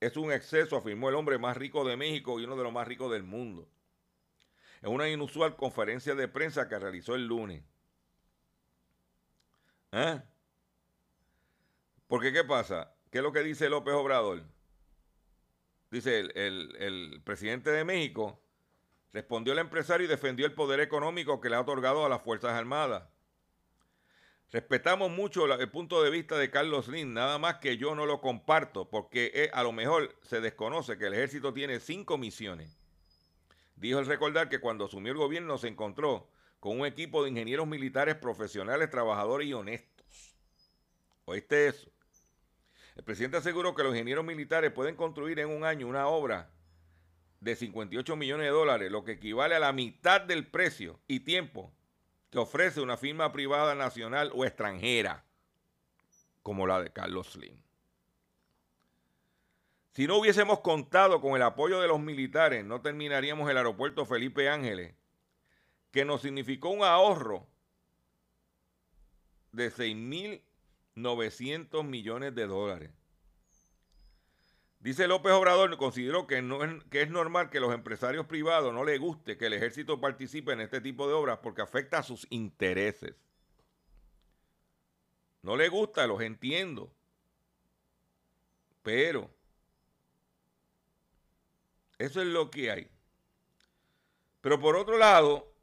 Es 0.00 0.16
un 0.16 0.32
exceso, 0.32 0.76
afirmó 0.76 1.08
el 1.08 1.14
hombre 1.14 1.38
más 1.38 1.56
rico 1.56 1.84
de 1.84 1.96
México 1.96 2.38
y 2.40 2.44
uno 2.44 2.56
de 2.56 2.62
los 2.64 2.72
más 2.72 2.86
ricos 2.88 3.10
del 3.12 3.22
mundo 3.22 3.68
en 4.82 4.90
una 4.90 5.08
inusual 5.08 5.54
conferencia 5.56 6.14
de 6.16 6.26
prensa 6.26 6.68
que 6.68 6.76
realizó 6.78 7.14
el 7.14 7.26
lunes. 7.26 7.62
¿Ah? 9.92 10.24
Porque, 12.08 12.32
¿qué 12.32 12.42
pasa? 12.44 12.92
¿Qué 13.10 13.18
es 13.18 13.24
lo 13.24 13.32
que 13.32 13.44
dice 13.44 13.68
López 13.68 13.94
Obrador? 13.94 14.42
Dice 15.90 16.18
el, 16.18 16.32
el- 16.36 16.76
el 16.80 17.22
presidente 17.22 17.70
de 17.70 17.84
México, 17.84 18.41
respondió 19.12 19.52
el 19.52 19.58
empresario 19.58 20.06
y 20.06 20.08
defendió 20.08 20.46
el 20.46 20.54
poder 20.54 20.80
económico 20.80 21.40
que 21.40 21.50
le 21.50 21.56
ha 21.56 21.60
otorgado 21.60 22.04
a 22.04 22.08
las 22.08 22.22
Fuerzas 22.22 22.52
Armadas. 22.52 23.04
Respetamos 24.50 25.10
mucho 25.10 25.46
el 25.52 25.70
punto 25.70 26.02
de 26.02 26.10
vista 26.10 26.36
de 26.36 26.50
Carlos 26.50 26.86
Slim, 26.86 27.14
nada 27.14 27.38
más 27.38 27.56
que 27.56 27.78
yo 27.78 27.94
no 27.94 28.04
lo 28.04 28.20
comparto, 28.20 28.88
porque 28.90 29.30
eh, 29.34 29.50
a 29.54 29.62
lo 29.62 29.72
mejor 29.72 30.14
se 30.22 30.40
desconoce 30.42 30.98
que 30.98 31.06
el 31.06 31.14
ejército 31.14 31.54
tiene 31.54 31.80
cinco 31.80 32.18
misiones. 32.18 32.70
Dijo 33.76 33.98
el 33.98 34.06
recordar 34.06 34.48
que 34.50 34.60
cuando 34.60 34.84
asumió 34.84 35.12
el 35.12 35.18
gobierno 35.18 35.56
se 35.56 35.68
encontró 35.68 36.28
con 36.60 36.78
un 36.78 36.86
equipo 36.86 37.22
de 37.22 37.30
ingenieros 37.30 37.66
militares 37.66 38.14
profesionales, 38.14 38.90
trabajadores 38.90 39.48
y 39.48 39.54
honestos. 39.54 40.36
¿Oíste 41.24 41.68
eso? 41.68 41.90
El 42.94 43.04
presidente 43.04 43.38
aseguró 43.38 43.74
que 43.74 43.82
los 43.82 43.92
ingenieros 43.92 44.24
militares 44.24 44.70
pueden 44.70 44.96
construir 44.96 45.38
en 45.38 45.48
un 45.48 45.64
año 45.64 45.86
una 45.86 46.08
obra 46.08 46.50
de 47.42 47.54
58 47.56 48.16
millones 48.16 48.46
de 48.46 48.52
dólares, 48.52 48.92
lo 48.92 49.02
que 49.02 49.12
equivale 49.12 49.54
a 49.56 49.60
la 49.60 49.72
mitad 49.72 50.20
del 50.20 50.46
precio 50.46 51.00
y 51.08 51.20
tiempo 51.20 51.72
que 52.30 52.38
ofrece 52.38 52.80
una 52.80 52.96
firma 52.96 53.32
privada 53.32 53.74
nacional 53.74 54.30
o 54.34 54.44
extranjera, 54.44 55.24
como 56.42 56.68
la 56.68 56.80
de 56.80 56.92
Carlos 56.92 57.32
Slim. 57.32 57.60
Si 59.90 60.06
no 60.06 60.18
hubiésemos 60.18 60.60
contado 60.60 61.20
con 61.20 61.34
el 61.34 61.42
apoyo 61.42 61.80
de 61.80 61.88
los 61.88 61.98
militares, 61.98 62.64
no 62.64 62.80
terminaríamos 62.80 63.50
el 63.50 63.56
aeropuerto 63.56 64.06
Felipe 64.06 64.48
Ángeles, 64.48 64.94
que 65.90 66.04
nos 66.04 66.22
significó 66.22 66.68
un 66.70 66.84
ahorro 66.84 67.48
de 69.50 69.68
6.900 69.70 71.82
millones 71.82 72.36
de 72.36 72.46
dólares. 72.46 72.92
Dice 74.82 75.06
López 75.06 75.30
Obrador, 75.30 75.76
consideró 75.76 76.26
que, 76.26 76.42
no 76.42 76.64
es, 76.64 76.82
que 76.90 77.02
es 77.02 77.08
normal 77.08 77.50
que 77.50 77.60
los 77.60 77.72
empresarios 77.72 78.26
privados 78.26 78.74
no 78.74 78.84
les 78.84 78.98
guste 78.98 79.38
que 79.38 79.46
el 79.46 79.52
ejército 79.52 80.00
participe 80.00 80.52
en 80.52 80.60
este 80.60 80.80
tipo 80.80 81.06
de 81.06 81.14
obras 81.14 81.38
porque 81.40 81.62
afecta 81.62 81.98
a 81.98 82.02
sus 82.02 82.26
intereses. 82.30 83.14
No 85.40 85.56
le 85.56 85.68
gusta, 85.68 86.04
los 86.08 86.20
entiendo. 86.20 86.92
Pero 88.82 89.30
eso 91.96 92.20
es 92.20 92.26
lo 92.26 92.50
que 92.50 92.72
hay. 92.72 92.90
Pero 94.40 94.58
por 94.58 94.74
otro 94.74 94.98
lado, 94.98 95.54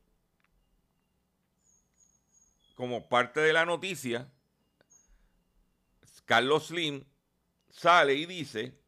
como 2.76 3.10
parte 3.10 3.42
de 3.42 3.52
la 3.52 3.66
noticia, 3.66 4.32
Carlos 6.24 6.68
Slim 6.68 7.04
sale 7.70 8.14
y 8.14 8.26
dice, 8.26 8.79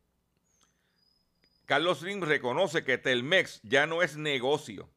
Carlos 1.65 1.99
Slim 1.99 2.21
reconoce 2.21 2.83
que 2.83 2.97
Telmex 2.97 3.61
ya 3.63 3.87
no 3.87 4.01
es 4.01 4.17
negocio. 4.17 4.89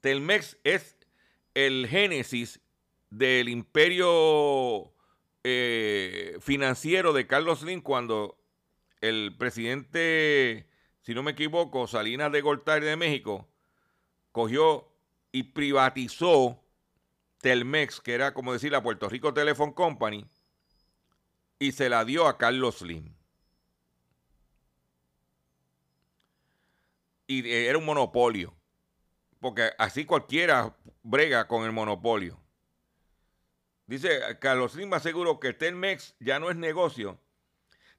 Telmex 0.00 0.58
es 0.64 0.96
el 1.54 1.86
génesis 1.88 2.60
del 3.10 3.48
imperio 3.48 4.92
eh, 5.44 6.36
financiero 6.40 7.12
de 7.12 7.26
Carlos 7.26 7.60
Slim 7.60 7.80
cuando 7.80 8.38
el 9.00 9.36
presidente, 9.36 10.68
si 11.02 11.14
no 11.14 11.22
me 11.22 11.32
equivoco, 11.32 11.86
Salinas 11.86 12.32
de 12.32 12.40
Gortari 12.40 12.86
de 12.86 12.96
México, 12.96 13.48
cogió 14.32 14.90
y 15.30 15.44
privatizó 15.44 16.62
Telmex, 17.38 18.00
que 18.00 18.14
era 18.14 18.34
como 18.34 18.52
decir 18.52 18.72
la 18.72 18.82
Puerto 18.82 19.08
Rico 19.08 19.34
Telephone 19.34 19.74
Company, 19.74 20.26
y 21.58 21.72
se 21.72 21.88
la 21.88 22.04
dio 22.04 22.26
a 22.26 22.38
Carlos 22.38 22.78
Slim. 22.78 23.14
Y 27.26 27.50
era 27.50 27.78
un 27.78 27.84
monopolio, 27.84 28.54
porque 29.40 29.70
así 29.78 30.04
cualquiera 30.04 30.76
brega 31.02 31.48
con 31.48 31.64
el 31.64 31.72
monopolio. 31.72 32.40
Dice 33.86 34.20
Carlos 34.40 34.72
Slim 34.72 34.92
aseguró 34.94 35.40
que 35.40 35.52
Telmex 35.52 36.14
ya 36.18 36.38
no 36.38 36.50
es 36.50 36.56
negocio 36.56 37.18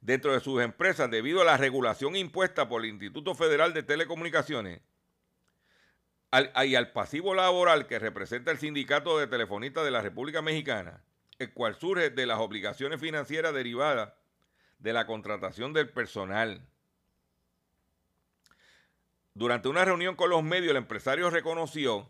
dentro 0.00 0.32
de 0.32 0.40
sus 0.40 0.62
empresas 0.62 1.10
debido 1.10 1.40
a 1.40 1.44
la 1.44 1.56
regulación 1.56 2.16
impuesta 2.16 2.68
por 2.68 2.82
el 2.82 2.90
Instituto 2.90 3.34
Federal 3.34 3.72
de 3.72 3.82
Telecomunicaciones 3.82 4.80
y 6.64 6.74
al 6.74 6.92
pasivo 6.92 7.34
laboral 7.34 7.86
que 7.86 7.98
representa 7.98 8.50
el 8.50 8.58
Sindicato 8.58 9.18
de 9.18 9.26
Telefonistas 9.26 9.84
de 9.84 9.90
la 9.90 10.02
República 10.02 10.42
Mexicana, 10.42 11.02
el 11.38 11.52
cual 11.52 11.76
surge 11.76 12.10
de 12.10 12.26
las 12.26 12.38
obligaciones 12.40 13.00
financieras 13.00 13.54
derivadas 13.54 14.12
de 14.78 14.92
la 14.92 15.06
contratación 15.06 15.72
del 15.72 15.88
personal. 15.88 16.66
Durante 19.36 19.68
una 19.68 19.84
reunión 19.84 20.16
con 20.16 20.30
los 20.30 20.42
medios, 20.42 20.70
el 20.70 20.78
empresario 20.78 21.28
reconoció 21.28 22.08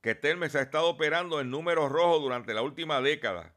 que 0.00 0.16
Telmex 0.16 0.56
ha 0.56 0.62
estado 0.62 0.88
operando 0.88 1.40
en 1.40 1.52
números 1.52 1.88
rojos 1.88 2.20
durante 2.20 2.52
la 2.52 2.62
última 2.62 3.00
década, 3.00 3.54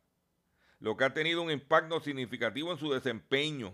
lo 0.80 0.96
que 0.96 1.06
ha 1.06 1.16
tenido 1.16 1.42
un 1.42 1.50
impacto 1.50 2.00
significativo 2.00 2.72
en 2.72 2.78
su 2.78 2.92
desempeño. 2.94 3.74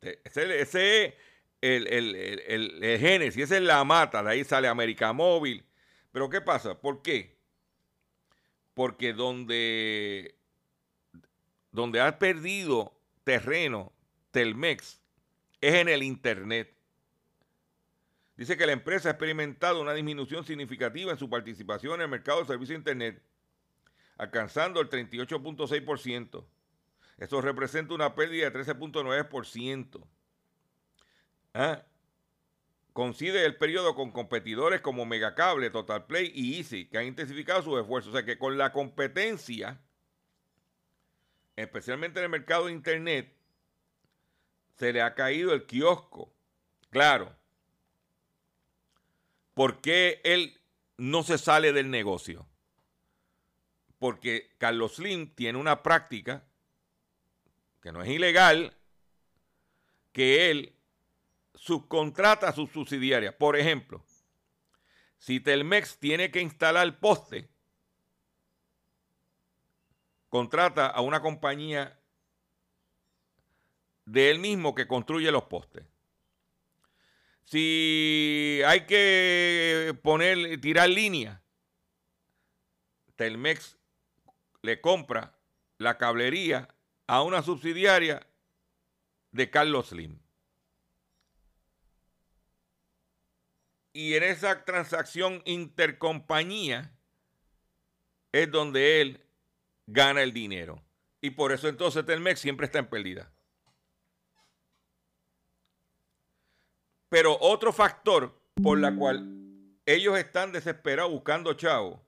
Ese, 0.00 0.60
es 0.60 0.74
el, 0.74 1.86
el, 1.86 2.16
el, 2.16 2.82
el, 2.82 2.98
génesis, 2.98 3.44
esa 3.44 3.56
es 3.56 3.62
la 3.62 3.84
mata, 3.84 4.24
de 4.24 4.30
ahí 4.30 4.42
sale 4.42 4.66
América 4.66 5.12
Móvil. 5.12 5.64
Pero 6.10 6.28
¿qué 6.28 6.40
pasa? 6.40 6.80
¿Por 6.80 7.02
qué? 7.02 7.38
Porque 8.74 9.12
donde, 9.12 10.34
donde 11.70 12.00
ha 12.00 12.18
perdido 12.18 12.98
terreno 13.22 13.92
Telmex 14.32 15.00
es 15.60 15.74
en 15.74 15.88
el 15.88 16.02
Internet. 16.02 16.75
Dice 18.36 18.56
que 18.56 18.66
la 18.66 18.72
empresa 18.72 19.08
ha 19.08 19.12
experimentado 19.12 19.80
una 19.80 19.94
disminución 19.94 20.44
significativa 20.44 21.10
en 21.10 21.18
su 21.18 21.30
participación 21.30 21.94
en 21.94 22.02
el 22.02 22.08
mercado 22.08 22.40
de 22.40 22.46
servicios 22.46 22.68
de 22.74 22.90
Internet, 22.90 23.22
alcanzando 24.18 24.80
el 24.80 24.90
38.6%. 24.90 26.44
Esto 27.16 27.40
representa 27.40 27.94
una 27.94 28.14
pérdida 28.14 28.50
de 28.50 28.64
13.9%. 28.64 30.06
¿Ah? 31.54 31.82
Coincide 32.92 33.44
el 33.44 33.56
periodo 33.56 33.94
con 33.94 34.10
competidores 34.10 34.82
como 34.82 35.06
Megacable, 35.06 35.70
Total 35.70 36.04
Play 36.06 36.30
y 36.34 36.58
Easy, 36.58 36.88
que 36.88 36.98
han 36.98 37.06
intensificado 37.06 37.62
sus 37.62 37.80
esfuerzos. 37.80 38.10
O 38.10 38.16
sea 38.16 38.24
que 38.24 38.38
con 38.38 38.58
la 38.58 38.72
competencia, 38.72 39.80
especialmente 41.56 42.20
en 42.20 42.24
el 42.24 42.30
mercado 42.30 42.66
de 42.66 42.72
Internet, 42.72 43.34
se 44.76 44.92
le 44.92 45.00
ha 45.00 45.14
caído 45.14 45.54
el 45.54 45.64
kiosco. 45.64 46.34
Claro. 46.90 47.34
¿Por 49.56 49.80
qué 49.80 50.20
él 50.22 50.60
no 50.98 51.22
se 51.22 51.38
sale 51.38 51.72
del 51.72 51.90
negocio? 51.90 52.46
Porque 53.98 54.54
Carlos 54.58 54.96
Slim 54.96 55.34
tiene 55.34 55.58
una 55.58 55.82
práctica 55.82 56.46
que 57.80 57.90
no 57.90 58.02
es 58.02 58.10
ilegal, 58.10 58.76
que 60.12 60.50
él 60.50 60.76
subcontrata 61.54 62.50
a 62.50 62.52
sus 62.52 62.70
subsidiarias. 62.70 63.34
Por 63.34 63.56
ejemplo, 63.56 64.04
si 65.16 65.40
Telmex 65.40 65.98
tiene 65.98 66.30
que 66.30 66.42
instalar 66.42 67.00
poste, 67.00 67.48
contrata 70.28 70.86
a 70.86 71.00
una 71.00 71.22
compañía 71.22 71.98
de 74.04 74.30
él 74.30 74.38
mismo 74.38 74.74
que 74.74 74.86
construye 74.86 75.30
los 75.30 75.44
postes. 75.44 75.86
Si 77.46 78.60
hay 78.66 78.86
que 78.86 79.96
poner, 80.02 80.60
tirar 80.60 80.88
línea, 80.88 81.42
Telmex 83.14 83.78
le 84.62 84.80
compra 84.80 85.38
la 85.78 85.96
cablería 85.96 86.74
a 87.06 87.22
una 87.22 87.42
subsidiaria 87.42 88.26
de 89.30 89.48
Carlos 89.48 89.90
Slim. 89.90 90.18
Y 93.92 94.14
en 94.14 94.24
esa 94.24 94.64
transacción 94.64 95.40
intercompañía 95.44 96.92
es 98.32 98.50
donde 98.50 99.00
él 99.00 99.24
gana 99.86 100.22
el 100.22 100.32
dinero. 100.32 100.82
Y 101.20 101.30
por 101.30 101.52
eso 101.52 101.68
entonces 101.68 102.04
Telmex 102.04 102.40
siempre 102.40 102.66
está 102.66 102.80
en 102.80 102.90
pérdida. 102.90 103.32
Pero 107.08 107.36
otro 107.40 107.72
factor 107.72 108.40
por 108.62 108.78
la 108.78 108.94
cual 108.94 109.36
ellos 109.84 110.18
están 110.18 110.52
desesperados 110.52 111.12
buscando 111.12 111.54
chavo 111.54 112.04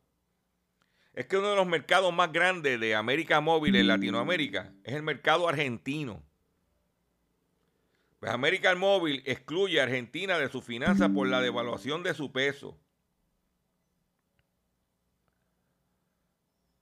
es 1.19 1.27
que 1.27 1.37
uno 1.37 1.51
de 1.51 1.57
los 1.57 1.67
mercados 1.67 2.13
más 2.13 2.31
grandes 2.31 2.79
de 2.79 2.95
América 2.95 3.41
Móvil 3.41 3.75
en 3.75 3.89
Latinoamérica 3.89 4.73
es 4.85 4.95
el 4.95 5.03
mercado 5.03 5.49
argentino. 5.49 6.23
Pues 8.21 8.33
América 8.33 8.75
Móvil 8.75 9.23
excluye 9.27 9.81
a 9.81 9.85
Argentina 9.85 10.39
de 10.39 10.49
su 10.49 10.63
finanza 10.63 11.09
por 11.09 11.29
la 11.29 11.41
devaluación 11.41 12.03
de 12.03 12.15
su 12.15 12.31
peso. 12.31 12.79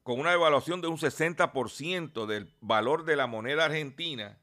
Con 0.03 0.21
una 0.21 0.31
devaluación 0.31 0.81
de 0.81 0.89
un 0.89 0.99
60% 0.99 2.27
del 2.27 2.55
valor 2.61 3.05
de 3.05 3.17
la 3.17 3.27
moneda 3.27 3.65
argentina, 3.65 4.39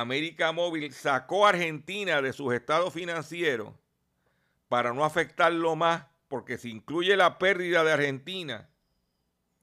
América 0.00 0.50
Móvil 0.50 0.92
sacó 0.92 1.46
a 1.46 1.50
Argentina 1.50 2.20
de 2.20 2.32
sus 2.32 2.52
estados 2.52 2.92
financieros 2.92 3.72
para 4.68 4.92
no 4.92 5.04
afectarlo 5.04 5.76
más 5.76 6.06
porque 6.26 6.58
si 6.58 6.70
incluye 6.72 7.16
la 7.16 7.38
pérdida 7.38 7.84
de 7.84 7.92
Argentina, 7.92 8.68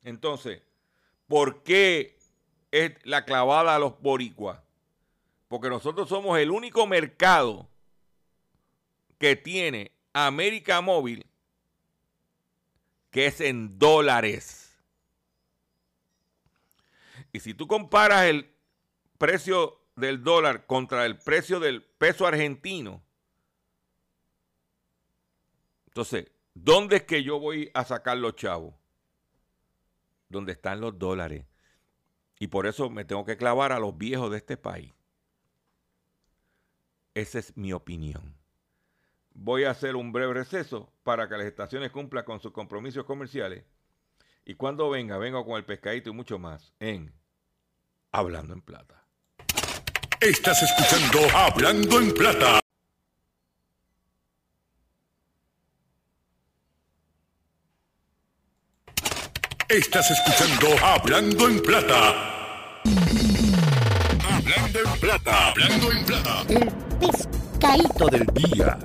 entonces, 0.04 0.62
¿por 1.28 1.64
qué 1.64 2.18
es 2.72 2.94
la 3.04 3.26
clavada 3.26 3.76
a 3.76 3.80
los 3.80 4.00
boricuas? 4.00 4.62
Porque 5.50 5.70
nosotros 5.70 6.08
somos 6.08 6.40
el 6.40 6.50
único 6.50 6.88
mercado 6.88 7.68
que 9.18 9.36
tiene 9.36 9.92
América 10.14 10.80
Móvil 10.80 11.26
que 13.10 13.26
es 13.26 13.42
en 13.42 13.78
dólares. 13.78 14.80
Y 17.34 17.42
si 17.42 17.54
tú 17.54 17.68
comparas 17.68 18.24
el 18.28 18.50
precio 19.18 19.81
del 19.96 20.24
dólar 20.24 20.66
contra 20.66 21.06
el 21.06 21.18
precio 21.18 21.60
del 21.60 21.84
peso 21.84 22.26
argentino, 22.26 23.04
entonces, 25.92 26.32
¿dónde 26.54 26.96
es 26.96 27.04
que 27.04 27.22
yo 27.22 27.38
voy 27.38 27.70
a 27.74 27.84
sacar 27.84 28.18
los 28.18 28.38
chavos? 28.38 28.74
Donde 30.30 30.54
están 30.54 30.80
los 30.80 30.98
dólares. 30.98 31.46
Y 32.40 32.48
por 32.48 32.66
eso 32.66 32.90
me 32.90 33.04
tengo 33.04 33.26
que 33.26 33.36
clavar 33.36 33.74
a 33.74 33.80
los 33.80 33.98
viejos 33.98 34.32
de 34.32 34.38
este 34.38 34.56
país. 34.56 34.94
Esa 37.14 37.40
es 37.40 37.58
mi 37.58 37.74
opinión. 37.74 38.38
Voy 39.34 39.66
a 39.66 39.72
hacer 39.72 39.98
un 39.98 40.14
breve 40.14 40.34
receso 40.34 40.94
para 41.04 41.28
que 41.28 41.36
las 41.36 41.46
estaciones 41.46 41.92
cumplan 41.92 42.24
con 42.24 42.40
sus 42.40 42.54
compromisos 42.54 43.04
comerciales. 43.04 43.66
Y 44.46 44.56
cuando 44.56 44.90
venga, 44.90 45.18
vengo 45.18 45.46
con 45.46 45.58
el 45.58 45.66
pescadito 45.66 46.10
y 46.10 46.14
mucho 46.14 46.40
más 46.40 46.74
en 46.80 47.14
Hablando 48.14 48.54
en 48.54 48.62
Plata. 48.62 49.01
Estás 50.22 50.62
escuchando 50.62 51.36
Hablando 51.36 52.00
en 52.00 52.14
Plata. 52.14 52.60
Estás 59.68 60.12
escuchando 60.12 60.86
Hablando 60.86 61.50
en 61.50 61.60
Plata. 61.64 62.84
Hablando 64.30 64.80
en 64.80 65.00
Plata. 65.00 65.48
Hablando 65.48 65.92
en 65.92 66.06
Plata. 66.06 66.46
El 66.50 66.72
pescadito 67.00 68.06
del 68.06 68.28
Día. 68.28 68.78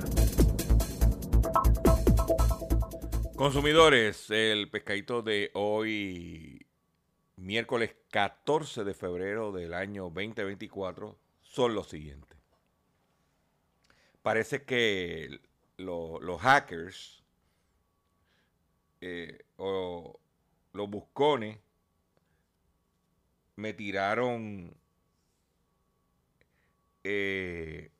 Consumidores, 3.36 4.30
el 4.30 4.70
pescadito 4.70 5.20
de 5.20 5.50
hoy, 5.52 6.66
miércoles 7.36 7.94
14 8.10 8.84
de 8.84 8.94
febrero 8.94 9.52
del 9.52 9.74
año 9.74 10.04
2024, 10.04 11.25
son 11.56 11.74
los 11.74 11.88
siguientes. 11.88 12.38
Parece 14.22 14.64
que 14.64 15.40
lo- 15.78 16.20
los 16.20 16.40
hackers 16.42 17.22
eh, 19.00 19.38
o 19.56 20.18
los 20.72 20.90
buscones 20.90 21.58
me 23.56 23.72
tiraron 23.74 24.72
eh, 27.04 27.90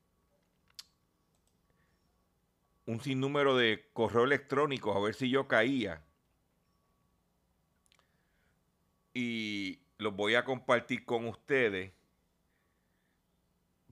un 2.86 3.00
sinnúmero 3.02 3.54
de 3.54 3.90
correo 3.92 4.24
electrónicos 4.24 4.96
a 4.96 5.00
ver 5.00 5.14
si 5.14 5.28
yo 5.28 5.46
caía. 5.46 6.02
Y 9.14 9.80
los 9.98 10.14
voy 10.14 10.34
a 10.36 10.44
compartir 10.44 11.04
con 11.04 11.26
ustedes. 11.26 11.92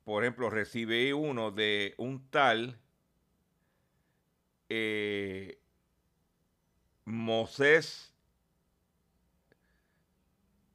Por 0.04 0.22
ejemplo, 0.24 0.50
recibí 0.50 1.12
uno 1.12 1.50
de 1.50 1.94
un 1.98 2.28
tal 2.30 2.78
eh, 4.68 5.58
Moses. 7.04 8.12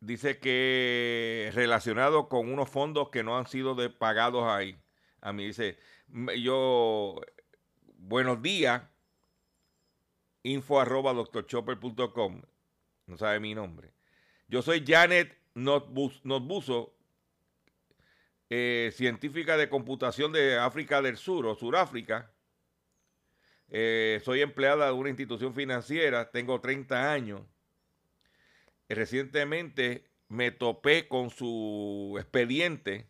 Dice 0.00 0.38
que 0.40 1.50
relacionado 1.54 2.28
con 2.28 2.52
unos 2.52 2.68
fondos 2.70 3.10
que 3.10 3.22
no 3.22 3.36
han 3.38 3.46
sido 3.46 3.76
pagados 3.98 4.44
ahí. 4.44 4.76
A 5.20 5.32
mí 5.32 5.46
dice, 5.46 5.78
"M- 6.12 6.40
yo, 6.42 7.20
buenos 7.98 8.42
días, 8.42 8.82
info 10.42 10.80
arroba 10.80 11.12
doctorchopper.com. 11.12 12.42
No 13.06 13.16
sabe 13.16 13.38
mi 13.40 13.54
nombre. 13.54 13.92
Yo 14.52 14.60
soy 14.60 14.84
Janet 14.86 15.34
Notbus- 15.54 16.20
Notbuso, 16.24 16.92
eh, 18.50 18.92
científica 18.94 19.56
de 19.56 19.70
computación 19.70 20.30
de 20.30 20.58
África 20.58 21.00
del 21.00 21.16
Sur 21.16 21.46
o 21.46 21.54
Suráfrica. 21.54 22.30
Eh, 23.70 24.20
soy 24.22 24.42
empleada 24.42 24.84
de 24.84 24.92
una 24.92 25.08
institución 25.08 25.54
financiera, 25.54 26.30
tengo 26.30 26.60
30 26.60 27.10
años. 27.10 27.40
Recientemente 28.90 30.04
me 30.28 30.50
topé 30.50 31.08
con 31.08 31.30
su 31.30 32.16
expediente 32.18 33.06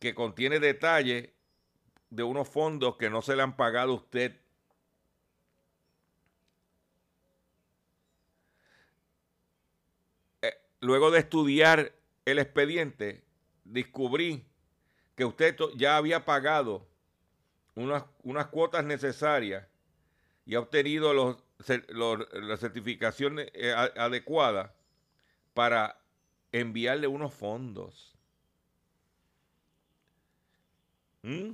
que 0.00 0.12
contiene 0.12 0.58
detalles 0.58 1.30
de 2.10 2.22
unos 2.24 2.48
fondos 2.48 2.96
que 2.96 3.10
no 3.10 3.22
se 3.22 3.36
le 3.36 3.42
han 3.42 3.56
pagado 3.56 3.92
a 3.92 3.94
usted. 3.94 4.40
Eh, 10.42 10.52
luego 10.80 11.10
de 11.10 11.20
estudiar 11.20 11.92
el 12.24 12.38
expediente, 12.38 13.24
descubrí 13.64 14.44
que 15.14 15.24
usted 15.24 15.56
ya 15.76 15.96
había 15.96 16.24
pagado 16.24 16.86
unas, 17.74 18.04
cuotas 18.50 18.84
necesarias 18.84 19.66
y 20.44 20.54
ha 20.54 20.60
obtenido 20.60 21.12
la 21.14 22.56
certificación 22.56 23.38
eh, 23.38 23.72
adecuada 23.96 24.74
para 25.54 26.00
enviarle 26.52 27.06
unos 27.06 27.34
fondos. 27.34 28.14
¿Mm? 31.22 31.52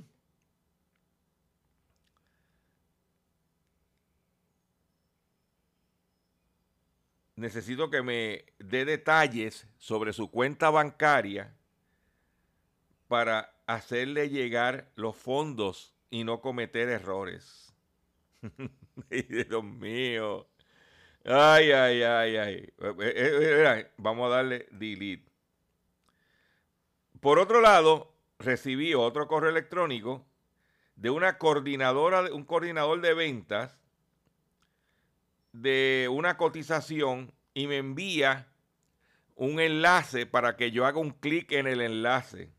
Necesito 7.35 7.89
que 7.89 8.03
me 8.03 8.45
dé 8.59 8.85
detalles 8.85 9.67
sobre 9.77 10.13
su 10.13 10.29
cuenta 10.29 10.69
bancaria 10.69 11.55
para 13.07 13.53
hacerle 13.65 14.29
llegar 14.29 14.91
los 14.95 15.15
fondos 15.15 15.95
y 16.09 16.23
no 16.23 16.41
cometer 16.41 16.89
errores. 16.89 17.73
Dios 19.09 19.63
mío. 19.63 20.47
Ay, 21.25 21.71
ay, 21.71 22.03
ay, 22.03 22.35
ay. 22.35 22.53
Eh, 22.53 22.95
eh, 22.99 23.79
eh, 23.79 23.91
Vamos 23.97 24.27
a 24.27 24.35
darle 24.35 24.67
delete. 24.71 25.31
Por 27.19 27.39
otro 27.39 27.61
lado, 27.61 28.13
recibí 28.37 28.93
otro 28.93 29.27
correo 29.27 29.49
electrónico 29.49 30.25
de 30.95 31.09
una 31.09 31.37
coordinadora, 31.37 32.33
un 32.33 32.43
coordinador 32.43 33.01
de 33.01 33.13
ventas 33.13 33.79
de 35.53 36.09
una 36.11 36.35
cotización 36.35 37.31
y 37.53 37.67
me 37.67 37.77
envía 37.77 38.47
un 39.35 39.59
enlace 39.59 40.25
para 40.25 40.57
que 40.57 40.71
yo 40.71 40.85
haga 40.85 40.99
un 40.99 41.11
clic 41.11 41.51
en 41.53 41.67
el 41.67 41.81
enlace. 41.81 42.51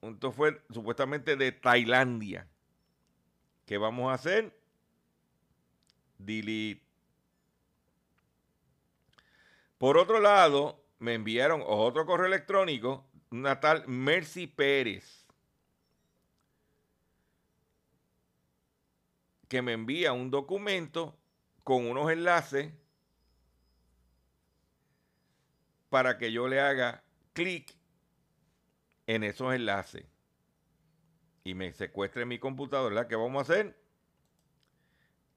Esto 0.00 0.32
fue 0.32 0.60
supuestamente 0.70 1.36
de 1.36 1.52
Tailandia. 1.52 2.48
¿Qué 3.66 3.78
vamos 3.78 4.10
a 4.10 4.14
hacer? 4.14 4.58
Delete. 6.18 6.82
Por 9.78 9.96
otro 9.98 10.20
lado, 10.20 10.84
me 10.98 11.14
enviaron 11.14 11.62
otro 11.64 12.06
correo 12.06 12.26
electrónico, 12.26 13.06
una 13.30 13.60
tal 13.60 13.86
Mercy 13.88 14.46
Pérez, 14.46 15.21
que 19.52 19.60
me 19.60 19.74
envía 19.74 20.14
un 20.14 20.30
documento 20.30 21.14
con 21.62 21.86
unos 21.86 22.10
enlaces 22.10 22.72
para 25.90 26.16
que 26.16 26.32
yo 26.32 26.48
le 26.48 26.58
haga 26.58 27.04
clic 27.34 27.76
en 29.06 29.24
esos 29.24 29.52
enlaces 29.52 30.06
y 31.44 31.52
me 31.52 31.70
secuestre 31.74 32.24
mi 32.24 32.38
computadora, 32.38 33.06
¿qué 33.08 33.14
vamos 33.14 33.40
a 33.40 33.52
hacer? 33.52 33.78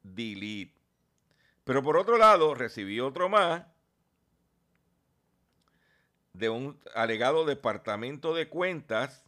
Delete. 0.01 0.79
Pero 1.65 1.83
por 1.83 1.97
otro 1.97 2.17
lado, 2.17 2.55
recibí 2.55 3.01
otro 3.01 3.27
más 3.27 3.65
de 6.31 6.47
un 6.47 6.79
alegado 6.93 7.43
departamento 7.43 8.33
de 8.33 8.47
cuentas 8.47 9.25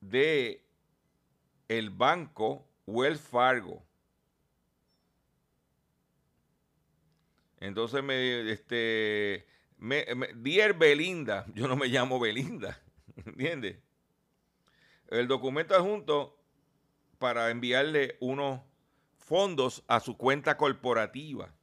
de 0.00 0.69
el 1.70 1.90
banco 1.90 2.66
Wells 2.84 3.20
Fargo. 3.20 3.80
Entonces 7.60 8.02
me, 8.02 8.50
este, 8.50 9.46
me, 9.78 10.04
Dear 10.34 10.76
Belinda, 10.76 11.46
yo 11.54 11.68
no 11.68 11.76
me 11.76 11.86
llamo 11.86 12.18
Belinda, 12.18 12.82
¿entiendes? 13.24 13.78
El 15.06 15.28
documento 15.28 15.76
adjunto 15.76 16.36
para 17.20 17.50
enviarle 17.50 18.16
unos 18.18 18.60
fondos 19.16 19.84
a 19.86 20.00
su 20.00 20.16
cuenta 20.16 20.56
corporativa. 20.56 21.54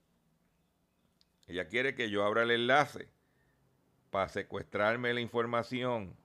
Ella 1.48 1.68
quiere 1.68 1.96
que 1.96 2.10
yo 2.10 2.24
abra 2.24 2.44
el 2.44 2.52
enlace 2.52 3.10
para 4.10 4.30
secuestrarme 4.30 5.14
la 5.14 5.20
información 5.20 6.16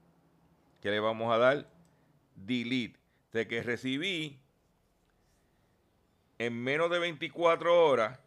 que 0.80 0.90
le 0.92 1.00
vamos 1.00 1.32
a 1.32 1.38
dar 1.38 1.68
delete 2.36 3.01
de 3.32 3.48
que 3.48 3.62
recibí 3.62 4.38
en 6.38 6.62
menos 6.62 6.90
de 6.90 6.98
24 6.98 7.86
horas 7.86 8.18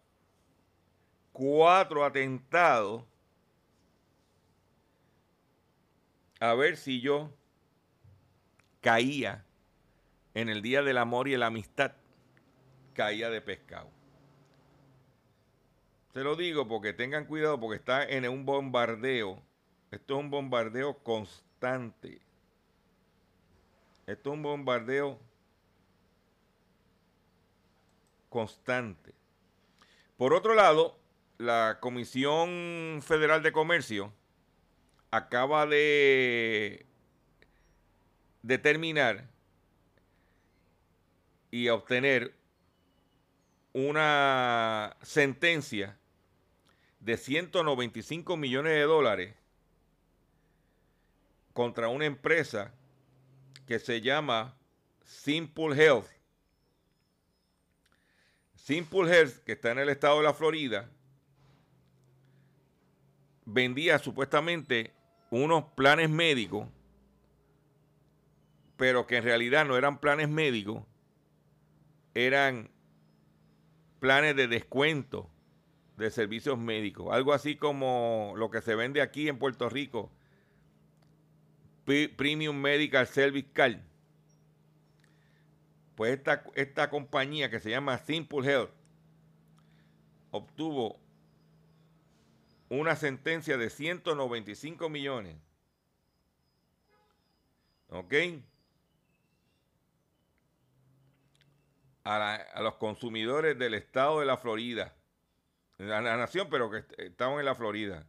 cuatro 1.34 2.06
atentados 2.06 3.04
a 6.40 6.54
ver 6.54 6.78
si 6.78 7.02
yo 7.02 7.34
caía 8.82 9.44
en 10.34 10.50
el 10.50 10.62
día 10.62 10.84
del 10.84 10.98
amor 10.98 11.28
y 11.28 11.36
la 11.38 11.48
amistad, 11.48 11.94
caía 12.94 13.30
de 13.30 13.42
pescado. 13.42 13.90
Se 16.14 16.24
lo 16.24 16.36
digo 16.36 16.68
porque 16.68 16.94
tengan 16.94 17.26
cuidado 17.26 17.60
porque 17.60 17.78
está 17.78 18.04
en 18.06 18.28
un 18.30 18.46
bombardeo. 18.46 19.42
Esto 19.92 20.14
es 20.16 20.20
un 20.20 20.30
bombardeo 20.30 21.00
constante. 21.00 22.22
Esto 24.08 24.30
es 24.30 24.34
un 24.36 24.44
bombardeo 24.44 25.20
constante. 28.30 29.14
Por 30.18 30.34
otro 30.34 30.54
lado, 30.54 31.00
la 31.38 31.80
Comisión 31.80 33.02
Federal 33.02 33.42
de 33.42 33.52
Comercio 33.52 34.14
acaba 35.10 35.66
de 35.66 36.86
determinar 38.44 39.28
y 41.50 41.70
obtener 41.70 42.36
una 43.74 44.96
sentencia 45.02 45.98
de 47.00 47.18
195 47.18 48.38
millones 48.38 48.74
de 48.74 48.82
dólares 48.84 49.36
contra 51.54 51.88
una 51.88 52.06
empresa 52.06 52.74
que 53.66 53.80
se 53.80 54.02
llama 54.02 54.58
Simple 55.04 55.76
Health. 55.76 56.08
Simple 58.56 59.10
Health, 59.12 59.44
que 59.44 59.54
está 59.54 59.72
en 59.72 59.80
el 59.80 59.90
estado 59.90 60.18
de 60.18 60.24
la 60.24 60.34
Florida, 60.34 60.90
vendía 63.46 64.00
supuestamente 64.00 64.92
unos 65.30 65.66
planes 65.76 66.10
médicos, 66.10 66.68
pero 68.78 69.06
que 69.06 69.18
en 69.18 69.24
realidad 69.24 69.66
no 69.66 69.78
eran 69.78 70.00
planes 70.00 70.30
médicos, 70.30 70.84
eran 72.14 72.72
planes 74.00 74.36
de 74.36 74.48
descuento 74.48 75.30
de 75.98 76.10
servicios 76.12 76.58
médicos. 76.58 77.14
Algo 77.14 77.34
así 77.34 77.56
como 77.56 78.34
lo 78.36 78.50
que 78.50 78.62
se 78.62 78.76
vende 78.76 79.02
aquí 79.02 79.30
en 79.30 79.38
Puerto 79.38 79.70
Rico, 79.70 80.12
Premium 81.86 82.60
Medical 82.60 83.08
Service 83.08 83.50
Card. 83.54 83.78
Pues 85.96 86.18
esta, 86.18 86.44
esta 86.56 86.90
compañía 86.90 87.50
que 87.50 87.60
se 87.60 87.70
llama 87.70 87.98
Simple 88.00 88.46
Health 88.46 88.72
obtuvo 90.32 91.00
una 92.70 92.96
sentencia 92.96 93.58
de 93.58 93.70
195 93.70 94.90
millones. 94.90 95.38
¿Ok? 97.90 98.14
A, 102.04 102.62
los 102.62 102.76
consumidores 102.76 103.58
del 103.58 103.74
estado 103.74 104.20
de 104.20 104.26
la 104.26 104.38
Florida. 104.38 104.94
La, 105.78 106.02
la 106.02 106.18
nación, 106.18 106.48
pero 106.50 106.70
que 106.70 106.84
estaban 106.98 107.40
en 107.40 107.46
la 107.46 107.56
Florida. 107.56 108.06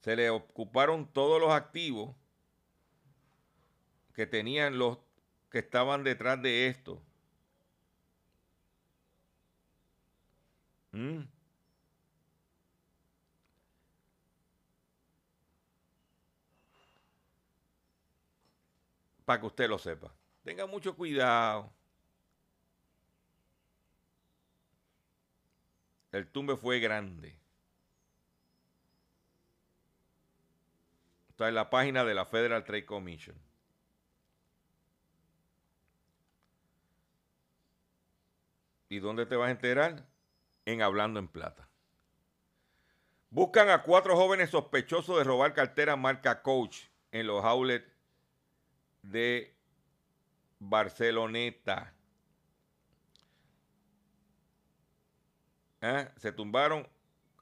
Se 0.00 0.16
le 0.16 0.30
ocuparon 0.30 1.06
todos 1.12 1.40
los 1.40 1.50
activos 1.50 2.14
que 4.14 4.26
tenían 4.26 4.78
los 4.78 4.98
que 5.50 5.58
estaban 5.60 6.04
detrás 6.04 6.40
de 6.42 6.68
esto. 6.68 7.02
¿Mm? 10.92 11.38
para 19.28 19.40
que 19.40 19.46
usted 19.46 19.68
lo 19.68 19.78
sepa. 19.78 20.10
Tenga 20.42 20.64
mucho 20.64 20.96
cuidado. 20.96 21.70
El 26.10 26.26
tumbe 26.28 26.56
fue 26.56 26.80
grande. 26.80 27.37
Está 31.38 31.50
en 31.50 31.54
la 31.54 31.70
página 31.70 32.04
de 32.04 32.14
la 32.14 32.26
Federal 32.26 32.64
Trade 32.64 32.84
Commission. 32.84 33.36
¿Y 38.88 38.98
dónde 38.98 39.24
te 39.24 39.36
vas 39.36 39.46
a 39.46 39.52
enterar? 39.52 40.04
En 40.64 40.82
Hablando 40.82 41.20
en 41.20 41.28
Plata. 41.28 41.68
Buscan 43.30 43.70
a 43.70 43.84
cuatro 43.84 44.16
jóvenes 44.16 44.50
sospechosos 44.50 45.16
de 45.16 45.22
robar 45.22 45.54
cartera 45.54 45.94
marca 45.94 46.42
Coach 46.42 46.86
en 47.12 47.28
los 47.28 47.44
outlets 47.44 47.86
de 49.02 49.56
Barceloneta. 50.58 51.94
¿Eh? 55.82 56.08
Se 56.16 56.32
tumbaron 56.32 56.88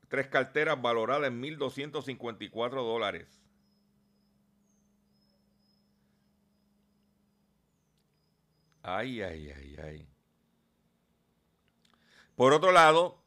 tres 0.08 0.26
carteras 0.26 0.82
valoradas 0.82 1.28
en 1.28 1.42
1.254 1.42 2.70
dólares. 2.72 3.45
Ay, 8.88 9.20
ay, 9.20 9.50
ay, 9.50 9.76
ay. 9.82 10.08
Por 12.36 12.52
otro 12.52 12.70
lado, 12.70 13.20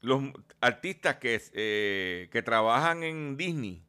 los 0.00 0.22
artistas 0.60 1.16
que, 1.18 1.40
eh, 1.52 2.28
que 2.32 2.42
trabajan 2.42 3.04
en 3.04 3.36
Disney 3.36 3.84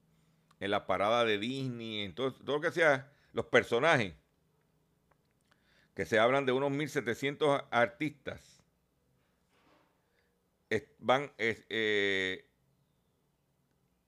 en 0.60 0.70
la 0.70 0.86
parada 0.86 1.26
de 1.26 1.40
Disney, 1.40 2.02
en 2.02 2.14
todo, 2.14 2.36
lo 2.46 2.62
que 2.62 2.72
sea, 2.72 3.12
los 3.34 3.48
personajes, 3.48 4.14
que 5.96 6.06
se 6.06 6.20
hablan 6.20 6.46
de 6.46 6.52
unos 6.52 6.70
1.700 6.72 7.66
artistas, 7.72 8.64
van, 11.00 11.32
eh, 11.40 12.48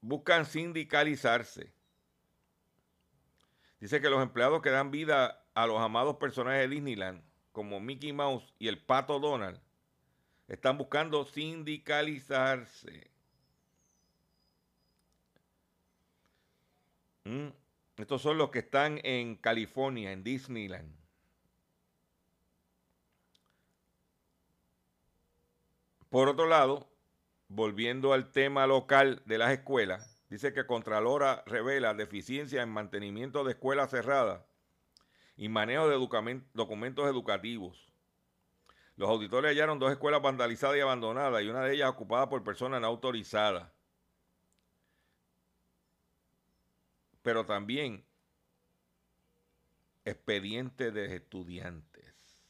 buscan 0.02 0.46
sindicalizarse. 0.46 1.74
Dice 3.84 4.00
que 4.00 4.10
los 4.10 4.24
empleados 4.24 4.62
que 4.62 4.70
dan 4.70 4.92
vida 4.92 5.46
a 5.54 5.68
los 5.68 5.78
amados 5.82 6.16
personajes 6.16 6.62
de 6.62 6.74
Disneyland, 6.74 7.22
como 7.52 7.82
Mickey 7.82 8.14
Mouse 8.14 8.54
y 8.58 8.70
el 8.70 8.82
Pato 8.82 9.20
Donald, 9.20 9.60
están 10.48 10.78
buscando 10.78 11.26
sindicalizarse. 11.26 13.12
¿Mm? 17.26 17.50
Estos 17.98 18.22
son 18.22 18.38
los 18.38 18.52
que 18.52 18.60
están 18.60 19.02
en 19.04 19.36
California, 19.36 20.14
en 20.14 20.24
Disneyland. 20.24 20.96
Por 26.08 26.30
otro 26.30 26.48
lado, 26.48 26.88
volviendo 27.50 28.14
al 28.14 28.32
tema 28.32 28.66
local 28.66 29.22
de 29.26 29.38
las 29.40 29.52
escuelas, 29.52 30.13
dice 30.34 30.52
que 30.52 30.66
Contralora 30.66 31.44
revela 31.46 31.94
deficiencia 31.94 32.64
en 32.64 32.70
mantenimiento 32.70 33.44
de 33.44 33.52
escuelas 33.52 33.92
cerradas 33.92 34.44
y 35.38 35.48
manejo 35.48 35.88
de 35.88 35.96
documen- 35.96 36.50
documentos 36.56 37.06
educativos. 37.08 37.94
Los 38.96 39.10
auditores 39.10 39.52
hallaron 39.52 39.78
dos 39.78 39.92
escuelas 39.92 40.24
vandalizadas 40.24 40.78
y 40.78 40.80
abandonadas 40.80 41.44
y 41.44 41.50
una 41.50 41.62
de 41.62 41.76
ellas 41.76 41.92
ocupada 41.92 42.30
por 42.30 42.44
personas 42.44 42.82
no 42.82 42.88
autorizadas. 42.88 43.72
Pero 47.22 47.46
también 47.46 48.04
expedientes 50.04 50.92
de 50.96 51.16
estudiantes. 51.16 52.42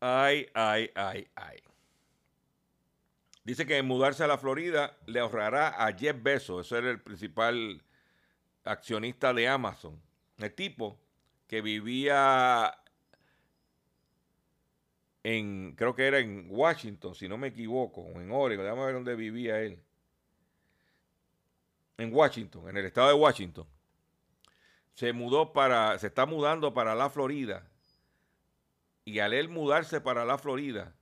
Ay, 0.00 0.48
ay, 0.54 0.90
ay, 0.94 1.28
ay. 1.34 1.58
Dice 3.44 3.66
que 3.66 3.82
mudarse 3.82 4.22
a 4.22 4.26
la 4.26 4.38
Florida 4.38 4.96
le 5.06 5.20
ahorrará 5.20 5.84
a 5.84 5.92
Jeff 5.92 6.22
Bezos, 6.22 6.66
ese 6.66 6.78
era 6.78 6.90
el 6.90 7.00
principal 7.00 7.82
accionista 8.64 9.32
de 9.32 9.48
Amazon. 9.48 10.00
El 10.36 10.54
tipo 10.54 11.00
que 11.48 11.62
vivía 11.62 12.78
en, 15.24 15.74
creo 15.76 15.94
que 15.94 16.06
era 16.06 16.18
en 16.18 16.46
Washington, 16.50 17.14
si 17.14 17.26
no 17.26 17.38
me 17.38 17.48
equivoco, 17.48 18.02
o 18.02 18.20
en 18.20 18.30
Oregon, 18.30 18.64
déjame 18.64 18.84
ver 18.84 18.94
dónde 18.94 19.16
vivía 19.16 19.60
él. 19.60 19.82
En 21.96 22.14
Washington, 22.14 22.68
en 22.68 22.76
el 22.76 22.84
estado 22.84 23.08
de 23.08 23.14
Washington. 23.14 23.66
Se 24.94 25.12
mudó 25.12 25.52
para, 25.52 25.98
se 25.98 26.08
está 26.08 26.26
mudando 26.26 26.72
para 26.74 26.94
la 26.94 27.10
Florida. 27.10 27.66
Y 29.04 29.20
al 29.20 29.32
él 29.32 29.48
mudarse 29.48 30.00
para 30.00 30.24
la 30.24 30.38
Florida, 30.38 30.94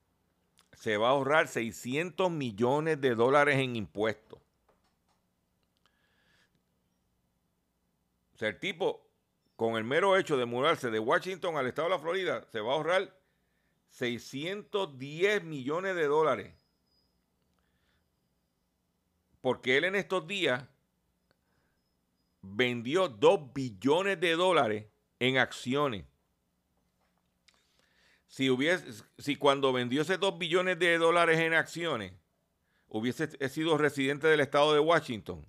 se 0.72 0.96
va 0.96 1.08
a 1.08 1.10
ahorrar 1.10 1.48
600 1.48 2.30
millones 2.30 3.00
de 3.00 3.14
dólares 3.14 3.56
en 3.56 3.74
impuestos. 3.74 4.38
O 8.34 8.38
sea, 8.38 8.48
el 8.48 8.60
tipo, 8.60 9.05
con 9.56 9.76
el 9.76 9.84
mero 9.84 10.16
hecho 10.16 10.36
de 10.36 10.44
mudarse 10.44 10.90
de 10.90 10.98
Washington 10.98 11.56
al 11.56 11.66
estado 11.66 11.88
de 11.88 11.94
la 11.94 12.00
Florida, 12.00 12.46
se 12.52 12.60
va 12.60 12.72
a 12.72 12.76
ahorrar 12.76 13.18
610 13.88 15.44
millones 15.44 15.96
de 15.96 16.06
dólares. 16.06 16.52
Porque 19.40 19.78
él 19.78 19.84
en 19.84 19.96
estos 19.96 20.26
días 20.26 20.64
vendió 22.42 23.08
2 23.08 23.54
billones 23.54 24.20
de 24.20 24.32
dólares 24.32 24.86
en 25.18 25.38
acciones. 25.38 26.04
Si, 28.28 28.50
hubiese, 28.50 29.04
si 29.18 29.36
cuando 29.36 29.72
vendió 29.72 30.02
esos 30.02 30.20
2 30.20 30.38
billones 30.38 30.78
de 30.78 30.98
dólares 30.98 31.38
en 31.40 31.54
acciones 31.54 32.12
hubiese 32.88 33.48
sido 33.48 33.78
residente 33.78 34.26
del 34.26 34.40
estado 34.40 34.74
de 34.74 34.80
Washington, 34.80 35.46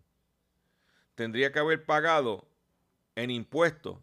tendría 1.15 1.51
que 1.51 1.59
haber 1.59 1.85
pagado 1.85 2.47
en 3.18 3.32
impuestos 3.32 3.97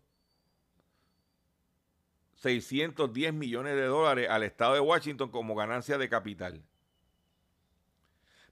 610 2.35 3.33
millones 3.33 3.77
de 3.77 3.85
dólares 3.85 4.29
al 4.29 4.43
estado 4.43 4.75
de 4.75 4.81
Washington 4.81 5.31
como 5.31 5.55
ganancia 5.55 5.97
de 5.97 6.09
capital. 6.09 6.61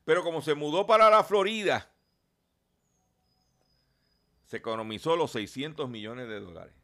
Pero 0.05 0.23
como 0.23 0.41
se 0.41 0.55
mudó 0.55 0.87
para 0.87 1.11
la 1.11 1.25
Florida, 1.25 1.91
se 4.47 4.59
economizó 4.59 5.17
los 5.17 5.33
600 5.33 5.91
millones 5.91 6.29
de 6.29 6.39
dólares. 6.39 6.75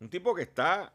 Un 0.00 0.08
tipo 0.08 0.34
que 0.34 0.42
está 0.42 0.94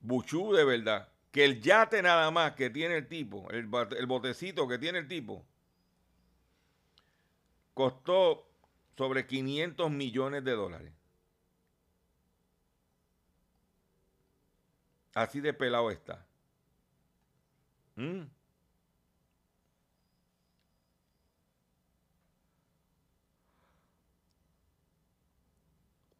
buchú 0.00 0.52
de 0.52 0.64
verdad. 0.64 1.08
Que 1.30 1.46
el 1.46 1.62
yate 1.62 2.02
nada 2.02 2.30
más 2.30 2.52
que 2.52 2.68
tiene 2.68 2.98
el 2.98 3.08
tipo, 3.08 3.48
el, 3.50 3.70
el 3.96 4.06
botecito 4.06 4.68
que 4.68 4.76
tiene 4.76 4.98
el 4.98 5.08
tipo, 5.08 5.46
costó 7.72 8.51
sobre 8.96 9.26
500 9.26 9.90
millones 9.90 10.44
de 10.44 10.52
dólares. 10.52 10.92
Así 15.14 15.40
de 15.40 15.52
pelado 15.52 15.90
está. 15.90 16.26
¿Mm? 17.96 18.22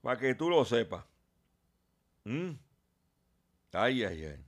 Para 0.03 0.19
que 0.19 0.35
tú 0.35 0.51
lo 0.51 0.65
sepas. 0.65 1.05
¿Mm? 2.25 2.51
Ay, 3.73 4.05
ay, 4.05 4.25
ay. 4.25 4.45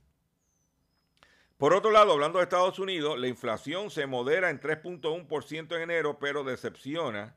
Por 1.57 1.73
otro 1.73 1.91
lado, 1.91 2.11
hablando 2.11 2.39
de 2.39 2.43
Estados 2.43 2.77
Unidos, 2.79 3.17
la 3.17 3.27
inflación 3.27 3.89
se 3.89 4.05
modera 4.05 4.49
en 4.49 4.59
3.1% 4.59 5.75
en 5.75 5.81
enero, 5.81 6.19
pero 6.19 6.43
decepciona. 6.43 7.35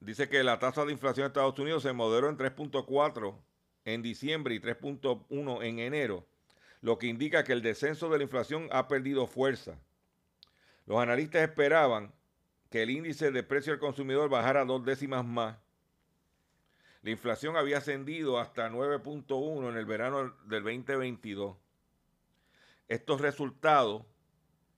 Dice 0.00 0.30
que 0.30 0.42
la 0.42 0.58
tasa 0.58 0.84
de 0.86 0.92
inflación 0.92 1.24
de 1.24 1.28
Estados 1.28 1.58
Unidos 1.58 1.82
se 1.82 1.92
moderó 1.92 2.30
en 2.30 2.38
3.4 2.38 3.38
en 3.84 4.02
diciembre 4.02 4.54
y 4.54 4.60
3.1 4.60 5.62
en 5.62 5.78
enero, 5.78 6.26
lo 6.80 6.98
que 6.98 7.06
indica 7.06 7.44
que 7.44 7.52
el 7.52 7.62
descenso 7.62 8.08
de 8.08 8.18
la 8.18 8.24
inflación 8.24 8.68
ha 8.72 8.88
perdido 8.88 9.26
fuerza. 9.26 9.78
Los 10.86 10.98
analistas 10.98 11.42
esperaban 11.42 12.12
que 12.70 12.82
el 12.82 12.90
índice 12.90 13.30
de 13.30 13.42
precio 13.42 13.72
al 13.72 13.78
consumidor 13.78 14.30
bajara 14.30 14.64
dos 14.64 14.84
décimas 14.84 15.24
más. 15.24 15.58
La 17.02 17.10
inflación 17.10 17.56
había 17.56 17.78
ascendido 17.78 18.38
hasta 18.38 18.70
9.1 18.70 19.68
en 19.70 19.76
el 19.76 19.86
verano 19.86 20.34
del 20.46 20.62
2022. 20.62 21.56
Estos 22.88 23.20
resultados 23.20 24.04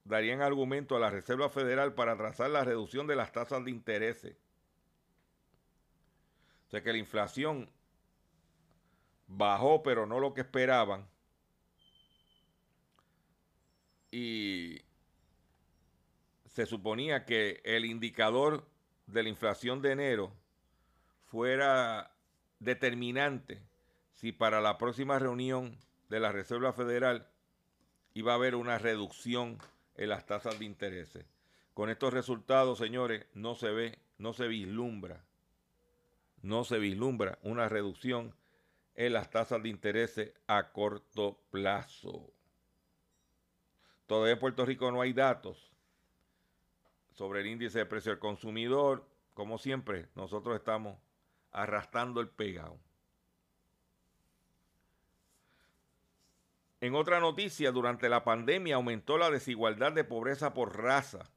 darían 0.04 0.42
argumento 0.42 0.96
a 0.96 1.00
la 1.00 1.10
Reserva 1.10 1.48
Federal 1.48 1.94
para 1.94 2.16
trazar 2.16 2.50
la 2.50 2.64
reducción 2.64 3.06
de 3.06 3.16
las 3.16 3.32
tasas 3.32 3.64
de 3.64 3.70
intereses. 3.70 4.36
O 6.72 6.74
sea 6.74 6.82
que 6.82 6.92
la 6.92 6.98
inflación 6.98 7.68
bajó, 9.26 9.82
pero 9.82 10.06
no 10.06 10.20
lo 10.20 10.32
que 10.32 10.40
esperaban. 10.40 11.06
Y 14.10 14.80
se 16.46 16.64
suponía 16.64 17.26
que 17.26 17.60
el 17.64 17.84
indicador 17.84 18.66
de 19.06 19.22
la 19.22 19.28
inflación 19.28 19.82
de 19.82 19.92
enero 19.92 20.32
fuera 21.26 22.16
determinante 22.58 23.60
si 24.14 24.32
para 24.32 24.62
la 24.62 24.78
próxima 24.78 25.18
reunión 25.18 25.76
de 26.08 26.20
la 26.20 26.32
Reserva 26.32 26.72
Federal 26.72 27.28
iba 28.14 28.32
a 28.32 28.36
haber 28.36 28.54
una 28.54 28.78
reducción 28.78 29.58
en 29.96 30.08
las 30.08 30.24
tasas 30.24 30.58
de 30.58 30.64
intereses. 30.64 31.26
Con 31.74 31.90
estos 31.90 32.14
resultados, 32.14 32.78
señores, 32.78 33.26
no 33.34 33.56
se 33.56 33.68
ve, 33.68 33.98
no 34.16 34.32
se 34.32 34.48
vislumbra, 34.48 35.22
no 36.42 36.64
se 36.64 36.78
vislumbra 36.78 37.38
una 37.42 37.68
reducción 37.68 38.34
en 38.94 39.12
las 39.12 39.30
tasas 39.30 39.62
de 39.62 39.68
intereses 39.68 40.32
a 40.46 40.72
corto 40.72 41.40
plazo. 41.50 42.32
Todavía 44.06 44.34
en 44.34 44.40
Puerto 44.40 44.66
Rico 44.66 44.90
no 44.90 45.00
hay 45.00 45.12
datos 45.12 45.72
sobre 47.12 47.40
el 47.40 47.46
índice 47.46 47.78
de 47.78 47.86
precio 47.86 48.10
del 48.10 48.18
consumidor. 48.18 49.06
Como 49.34 49.56
siempre, 49.58 50.08
nosotros 50.14 50.56
estamos 50.56 50.98
arrastrando 51.52 52.20
el 52.20 52.28
pegado. 52.28 52.78
En 56.80 56.96
otra 56.96 57.20
noticia, 57.20 57.70
durante 57.70 58.08
la 58.08 58.24
pandemia 58.24 58.74
aumentó 58.74 59.16
la 59.16 59.30
desigualdad 59.30 59.92
de 59.92 60.02
pobreza 60.02 60.52
por 60.52 60.76
raza. 60.76 61.30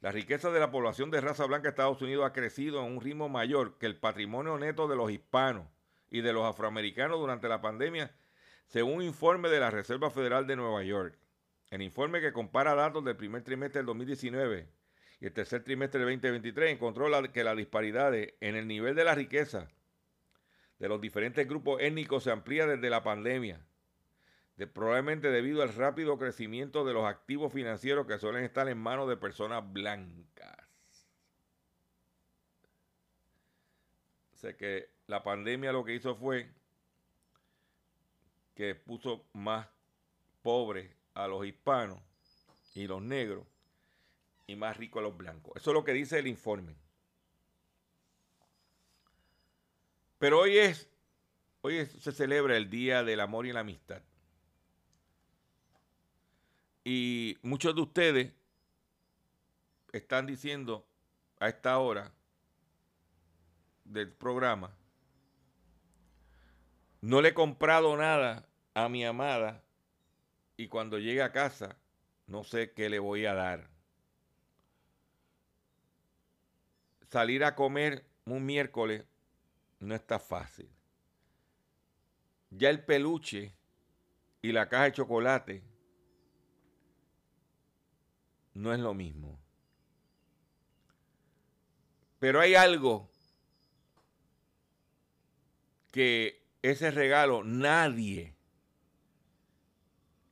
La 0.00 0.12
riqueza 0.12 0.50
de 0.50 0.60
la 0.60 0.70
población 0.70 1.10
de 1.10 1.20
raza 1.20 1.44
blanca 1.46 1.64
de 1.64 1.70
Estados 1.70 2.00
Unidos 2.02 2.24
ha 2.24 2.32
crecido 2.32 2.78
a 2.78 2.84
un 2.84 3.00
ritmo 3.00 3.28
mayor 3.28 3.78
que 3.78 3.86
el 3.86 3.96
patrimonio 3.96 4.56
neto 4.56 4.86
de 4.86 4.94
los 4.94 5.10
hispanos 5.10 5.66
y 6.08 6.20
de 6.20 6.32
los 6.32 6.44
afroamericanos 6.44 7.18
durante 7.18 7.48
la 7.48 7.60
pandemia, 7.60 8.14
según 8.68 8.98
un 8.98 9.02
informe 9.02 9.48
de 9.48 9.58
la 9.58 9.72
Reserva 9.72 10.10
Federal 10.10 10.46
de 10.46 10.54
Nueva 10.54 10.84
York. 10.84 11.18
El 11.70 11.82
informe 11.82 12.20
que 12.20 12.32
compara 12.32 12.76
datos 12.76 13.04
del 13.04 13.16
primer 13.16 13.42
trimestre 13.42 13.80
del 13.80 13.86
2019 13.86 14.68
y 15.20 15.26
el 15.26 15.32
tercer 15.32 15.64
trimestre 15.64 15.98
del 15.98 16.14
2023 16.14 16.72
encontró 16.72 17.06
que 17.32 17.42
las 17.42 17.56
disparidades 17.56 18.34
en 18.40 18.54
el 18.54 18.68
nivel 18.68 18.94
de 18.94 19.04
la 19.04 19.16
riqueza 19.16 19.68
de 20.78 20.88
los 20.88 21.00
diferentes 21.00 21.46
grupos 21.48 21.82
étnicos 21.82 22.22
se 22.22 22.30
amplía 22.30 22.66
desde 22.66 22.88
la 22.88 23.02
pandemia, 23.02 23.60
probablemente 24.66 25.30
debido 25.30 25.62
al 25.62 25.72
rápido 25.72 26.18
crecimiento 26.18 26.84
de 26.84 26.92
los 26.92 27.04
activos 27.04 27.52
financieros 27.52 28.06
que 28.06 28.18
suelen 28.18 28.42
estar 28.42 28.68
en 28.68 28.78
manos 28.78 29.08
de 29.08 29.16
personas 29.16 29.72
blancas. 29.72 30.56
Sé 34.34 34.56
que 34.56 34.90
la 35.06 35.22
pandemia 35.22 35.72
lo 35.72 35.84
que 35.84 35.94
hizo 35.94 36.16
fue 36.16 36.50
que 38.54 38.74
puso 38.74 39.24
más 39.32 39.68
pobres 40.42 40.90
a 41.14 41.28
los 41.28 41.46
hispanos 41.46 42.00
y 42.74 42.86
los 42.86 43.00
negros 43.00 43.46
y 44.48 44.56
más 44.56 44.76
ricos 44.76 45.00
a 45.00 45.02
los 45.04 45.16
blancos. 45.16 45.52
Eso 45.56 45.70
es 45.70 45.74
lo 45.74 45.84
que 45.84 45.92
dice 45.92 46.18
el 46.18 46.26
informe. 46.26 46.74
Pero 50.18 50.40
hoy 50.40 50.58
es, 50.58 50.88
hoy 51.60 51.86
se 51.86 52.10
celebra 52.10 52.56
el 52.56 52.68
Día 52.68 53.04
del 53.04 53.20
Amor 53.20 53.46
y 53.46 53.52
la 53.52 53.60
Amistad. 53.60 54.02
Y 56.84 57.36
muchos 57.42 57.74
de 57.74 57.80
ustedes 57.82 58.32
están 59.92 60.26
diciendo 60.26 60.86
a 61.40 61.48
esta 61.48 61.78
hora 61.78 62.12
del 63.84 64.12
programa 64.12 64.78
no 67.00 67.22
le 67.22 67.28
he 67.28 67.34
comprado 67.34 67.96
nada 67.96 68.48
a 68.74 68.88
mi 68.88 69.04
amada 69.04 69.62
y 70.56 70.68
cuando 70.68 70.98
llegue 70.98 71.22
a 71.22 71.32
casa 71.32 71.76
no 72.26 72.42
sé 72.42 72.72
qué 72.72 72.90
le 72.90 72.98
voy 72.98 73.24
a 73.24 73.34
dar. 73.34 73.70
Salir 77.08 77.44
a 77.44 77.54
comer 77.54 78.04
un 78.26 78.44
miércoles 78.44 79.04
no 79.78 79.94
está 79.94 80.18
fácil. 80.18 80.68
Ya 82.50 82.68
el 82.68 82.84
peluche 82.84 83.54
y 84.42 84.52
la 84.52 84.68
caja 84.68 84.84
de 84.84 84.92
chocolate 84.92 85.62
no 88.58 88.74
es 88.74 88.80
lo 88.80 88.92
mismo. 88.92 89.40
Pero 92.18 92.40
hay 92.40 92.56
algo 92.56 93.08
que 95.92 96.44
ese 96.62 96.90
regalo 96.90 97.44
nadie, 97.44 98.34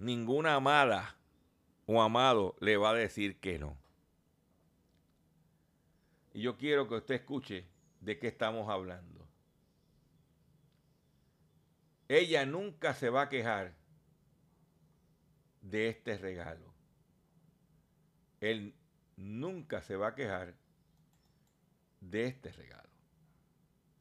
ninguna 0.01 0.57
amada 0.57 1.17
o 1.87 2.03
amado 2.03 2.57
le 2.61 2.77
va 2.77 2.91
a 2.91 2.95
decir 2.95 3.39
que 3.39 3.61
no. 3.61 3.79
Y 6.35 6.43
yo 6.43 6.57
quiero 6.57 6.89
que 6.89 6.97
usted 6.97 7.15
escuche 7.15 7.69
de 8.01 8.19
qué 8.19 8.27
estamos 8.27 8.69
hablando. 8.69 9.25
Ella 12.09 12.45
nunca 12.45 12.93
se 12.93 13.09
va 13.09 13.23
a 13.23 13.29
quejar 13.29 13.77
de 15.63 15.89
este 15.89 16.19
regalo. 16.19 16.66
Él 18.41 18.75
nunca 19.17 19.83
se 19.83 19.97
va 19.97 20.09
a 20.09 20.15
quejar 20.15 20.55
de 22.01 22.27
este 22.27 22.53
regalo. 22.53 22.89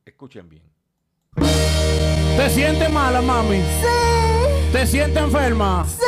Escuchen 0.05 0.49
bien. 0.49 0.63
¿Te 2.38 2.49
sientes 2.49 2.89
mala, 2.91 3.21
mami? 3.21 3.57
Sí. 3.57 4.71
¿Te 4.71 4.86
sientes 4.86 5.23
enferma? 5.23 5.86
Sí. 5.88 6.03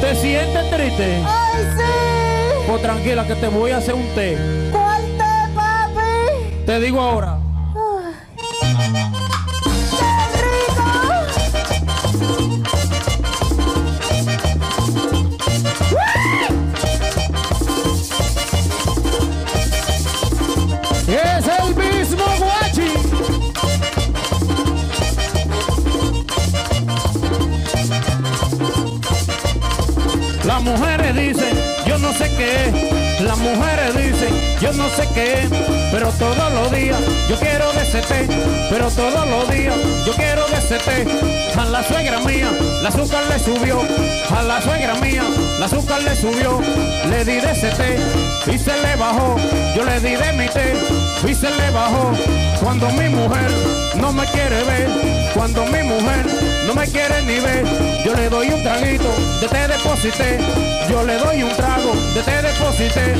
¿Te 0.00 0.14
sientes 0.16 0.70
triste? 0.70 1.22
Ay, 1.24 1.64
sí. 1.76 2.64
Pues 2.66 2.82
tranquila 2.82 3.26
que 3.26 3.34
te 3.36 3.48
voy 3.48 3.70
a 3.70 3.78
hacer 3.78 3.94
un 3.94 4.06
té. 4.14 4.36
¿Cuál 4.72 5.02
té, 5.16 5.54
papi? 5.54 6.64
Te 6.66 6.80
digo 6.80 7.00
ahora. 7.00 7.38
Las 30.58 30.76
mujeres 30.76 31.14
dicen, 31.14 31.56
yo 31.86 31.98
no 31.98 32.12
sé 32.12 32.28
qué. 32.36 33.22
Las 33.22 33.38
mujeres 33.38 33.96
dicen, 33.96 34.34
yo 34.60 34.72
no 34.72 34.88
sé 34.88 35.08
qué. 35.14 35.48
Pero 35.92 36.08
todos 36.18 36.52
los 36.52 36.72
días 36.72 36.98
yo 37.30 37.38
quiero 37.38 37.72
de 37.74 37.82
ese. 37.82 38.02
Pero 38.68 38.90
todos 38.90 39.28
los 39.28 39.48
días 39.52 39.76
yo 40.04 40.12
quiero 40.14 40.48
de 40.48 40.56
ese. 40.56 41.06
A 41.56 41.64
la 41.64 41.84
suegra 41.84 42.18
mía, 42.22 42.50
la 42.82 42.88
azúcar 42.88 43.22
le 43.28 43.38
subió. 43.38 43.82
A 44.36 44.42
la 44.42 44.60
suegra 44.60 44.94
mía, 44.96 45.22
la 45.60 45.66
azúcar 45.66 46.02
le 46.02 46.16
subió. 46.16 46.60
Le 47.08 47.24
di 47.24 47.40
de 47.40 47.52
ese 47.52 48.50
y 48.52 48.58
se 48.58 48.76
le 48.82 48.96
bajó. 48.96 49.36
Yo 49.76 49.84
le 49.84 50.00
di 50.00 50.16
de 50.16 50.32
mi 50.32 50.48
té 50.48 50.74
y 51.24 51.34
se 51.36 51.50
le 51.50 51.70
bajó. 51.70 52.10
Cuando 52.60 52.90
mi 52.90 53.08
mujer 53.10 53.48
no 53.94 54.12
me 54.12 54.24
quiere 54.24 54.64
ver, 54.64 54.90
cuando 55.34 55.64
mi 55.66 55.84
mujer 55.84 56.26
no 56.68 56.74
me 56.74 56.86
quiere 56.86 57.22
ni 57.22 57.40
ver, 57.40 57.64
yo 58.04 58.14
le 58.14 58.28
doy 58.28 58.48
un 58.50 58.62
traguito 58.62 59.08
de 59.40 59.48
té 59.48 59.66
deposité. 59.68 60.38
Yo 60.90 61.02
le 61.02 61.14
doy 61.16 61.42
un 61.42 61.56
trago 61.56 61.94
de 62.14 62.22
té 62.22 62.42
deposité. 62.42 63.14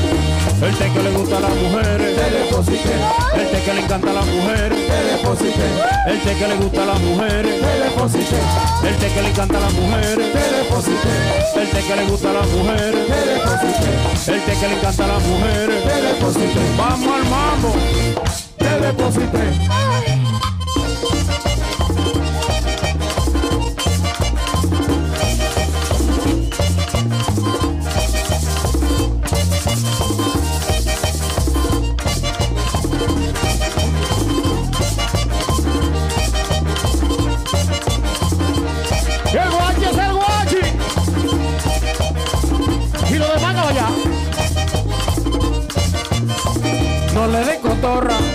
El 0.61 0.75
té 0.77 0.91
que 0.93 1.01
le 1.01 1.09
gusta 1.11 1.37
a 1.37 1.39
las 1.39 1.55
mujeres, 1.55 2.15
té 2.15 2.29
deposité. 2.29 2.93
El 3.35 3.49
té 3.49 3.61
que 3.65 3.73
le 3.73 3.81
encanta 3.81 4.11
a 4.11 4.13
las 4.13 4.25
mujeres, 4.27 4.87
té 4.87 4.99
deposité. 5.13 5.67
El 6.05 6.19
té 6.21 6.35
que 6.37 6.47
le 6.47 6.55
gusta 6.57 6.83
a 6.83 6.85
las 6.85 6.99
mujeres, 6.99 7.61
té 7.61 7.73
deposité. 7.85 8.39
El 8.87 8.95
té 8.97 9.07
que 9.13 9.21
le 9.23 9.29
encanta 9.29 9.57
a 9.57 9.61
las 9.61 9.73
mujeres, 9.73 10.31
té 10.33 10.43
deposité. 10.53 11.13
El 11.59 11.69
té 11.69 11.81
que 11.87 11.95
le 11.95 12.05
gusta 12.05 12.29
a 12.29 12.33
las 12.33 12.47
mujeres, 12.49 13.07
té 13.09 13.19
deposité. 13.33 13.89
El 14.31 14.41
té 14.45 14.53
que 14.59 14.67
le 14.67 14.73
encanta 14.75 15.03
a 15.05 15.07
las 15.07 15.23
mujeres, 15.23 15.83
té 15.89 16.01
deposité. 16.05 16.61
Vamos 16.77 17.15
al 17.17 17.25
mambo, 17.33 17.73
té 18.59 18.71
deposité. 18.85 19.88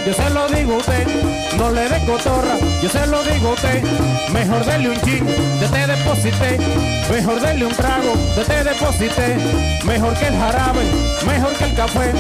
Yo 0.07 0.12
se 0.12 0.30
lo 0.30 0.48
digo 0.48 0.74
a 0.74 0.76
usted, 0.76 1.07
no 1.57 1.70
le 1.70 1.88
dé 1.88 2.05
cotorra, 2.05 2.57
yo 2.82 2.88
se 2.88 3.07
lo 3.07 3.22
digo 3.24 3.48
a 3.48 3.52
usted, 3.52 3.82
mejor 4.32 4.64
dele 4.64 4.90
un 4.90 5.00
chin, 5.00 5.24
de 5.26 5.66
te 5.66 5.86
deposité, 5.86 6.59
mejor 7.11 7.40
dele 7.40 7.64
un 7.64 7.72
trago, 7.72 8.14
de 8.36 8.44
te 8.44 8.64
deposité, 8.64 9.36
mejor 9.84 10.14
que 10.14 10.26
el 10.26 10.36
jarabe, 10.36 10.84
mejor 11.26 11.52
que 11.55 11.64
el 11.64 11.74
café, 11.74 12.12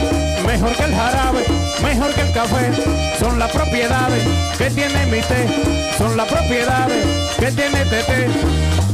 mejor 0.46 0.74
que 0.76 0.84
el 0.84 0.94
jarabe, 0.94 1.44
mejor 1.82 2.14
que 2.14 2.20
el 2.22 2.32
café, 2.32 2.70
son 3.18 3.38
las 3.38 3.50
propiedades 3.50 4.22
que 4.56 4.70
tiene 4.70 5.06
mi 5.06 5.20
té, 5.20 5.46
son 5.98 6.16
las 6.16 6.26
propiedades 6.26 7.04
que 7.38 7.52
tiene 7.52 7.84
té, 7.84 8.28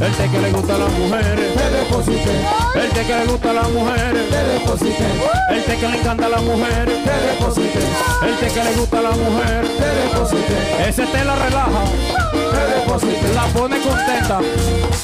el 0.01 0.13
té 0.13 0.27
que 0.29 0.39
le 0.39 0.51
gusta 0.51 0.75
a 0.75 0.77
las 0.79 0.91
mujeres, 0.93 1.53
te 1.53 1.69
deposité, 1.69 2.33
el 2.75 2.89
té 2.89 3.05
que 3.05 3.15
le 3.15 3.25
gusta 3.25 3.49
a 3.51 3.53
las 3.53 3.69
mujeres, 3.69 4.29
te 4.29 4.43
deposité, 4.51 5.07
el 5.51 5.63
té 5.63 5.77
que 5.77 5.87
le 5.87 5.97
encanta 5.99 6.25
a 6.25 6.29
las 6.29 6.41
mujeres, 6.41 7.03
te 7.05 7.15
deposité, 7.27 7.79
el 8.25 8.35
té 8.37 8.47
que 8.47 8.63
le 8.63 8.73
gusta 8.77 8.97
a 8.97 9.01
la 9.01 9.11
mujer, 9.11 9.61
te 9.77 9.89
deposité, 10.01 10.57
ese 10.89 11.05
té 11.05 11.23
la 11.23 11.35
relaja, 11.35 11.83
te 12.31 12.61
deposité, 12.73 13.33
la 13.35 13.45
pone 13.53 13.77
contenta, 13.79 14.39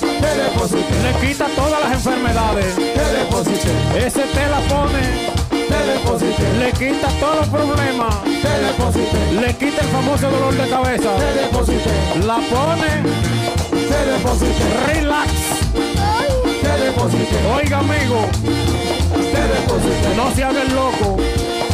te 0.02 0.32
deposité, 0.42 0.94
le 1.04 1.28
quita 1.28 1.46
todas 1.56 1.80
las 1.84 1.92
enfermedades, 1.94 2.76
te 2.76 3.06
deposité, 3.18 3.72
ese 4.04 4.24
té 4.34 4.48
la 4.50 4.62
pone, 4.66 5.04
te 5.52 5.80
deposité, 5.94 6.46
le 6.58 6.72
quita 6.72 7.08
todos 7.20 7.38
los 7.38 7.48
problemas, 7.50 8.16
te 8.24 8.54
deposité, 8.66 9.20
le 9.42 9.54
quita 9.56 9.82
el 9.82 9.90
famoso 9.90 10.30
dolor 10.32 10.54
de 10.56 10.68
cabeza, 10.68 11.10
te 11.18 11.40
deposité, 11.42 11.92
la 12.26 12.40
pone, 12.50 13.77
te 13.90 14.00
deposité, 14.12 14.64
relax, 14.88 15.32
te 16.62 16.86
deposité, 16.86 17.38
oiga 17.56 17.80
amigo, 17.80 18.20
te 19.14 19.42
deposité, 19.56 20.16
no 20.16 20.32
se 20.36 20.44
haga 20.44 20.62
el 20.62 20.74
loco, 20.74 21.18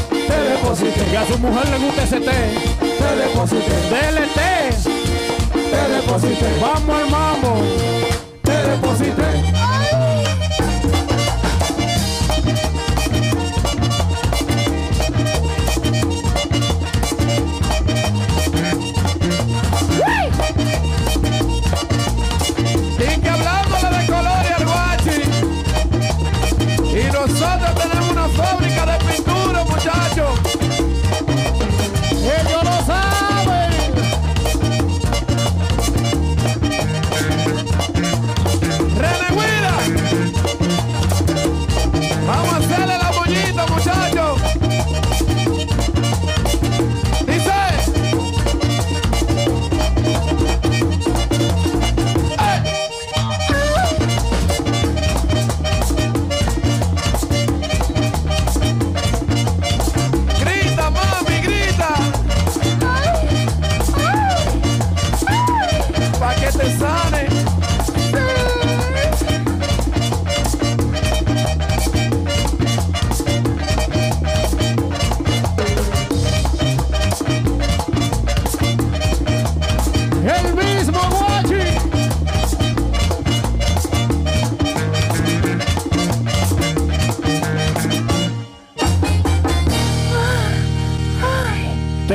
te 0.09 0.37
deposité, 0.51 1.05
que 1.11 1.17
a 1.17 1.25
su 1.25 1.37
mujer 1.39 1.69
le 1.69 1.77
gusta 1.79 2.03
ese 2.03 2.19
té, 2.19 2.39
te 2.79 3.09
deposité, 3.21 3.75
dele 3.89 4.27
té, 4.33 4.53
te 5.53 5.93
deposité, 5.93 6.47
vamos 6.61 6.95
al 6.95 7.92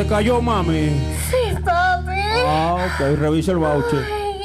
cayó, 0.09 0.41
mami. 0.41 0.89
Sí, 1.31 1.55
papi. 1.65 2.21
Ah, 2.47 2.87
ok, 2.87 3.19
revisa 3.19 3.53
el 3.53 3.59
voucher. 3.59 4.05
Ay. 4.05 4.41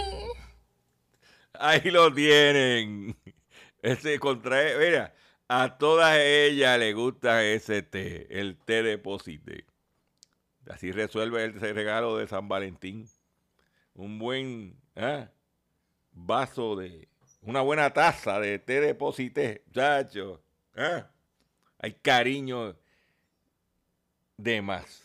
Ahí 1.54 1.92
lo 1.92 2.14
tienen. 2.14 3.16
Ese 3.82 4.20
contra, 4.20 4.58
mira, 4.80 5.14
a 5.48 5.78
todas 5.78 6.18
ellas 6.18 6.80
le 6.80 6.94
gusta 6.94 7.44
ese 7.44 7.82
té, 7.82 8.28
el 8.40 8.58
té 8.58 8.84
deposite. 8.84 9.66
Así 10.70 10.92
resuelve 10.92 11.46
ese 11.46 11.74
regalo 11.74 12.18
de 12.18 12.28
San 12.28 12.48
Valentín. 12.48 13.08
Un 13.94 14.20
buen 14.20 14.78
¿ah? 14.96 15.30
vaso 16.12 16.76
de, 16.76 17.08
una 17.42 17.62
buena 17.62 17.92
taza 17.92 18.40
de 18.40 18.60
té 18.60 18.82
deposite, 18.82 19.64
chacho. 19.74 20.42
¿ah? 20.76 21.08
Hay 21.80 21.94
cariño 21.94 22.76
de 24.38 24.62
más. 24.62 25.03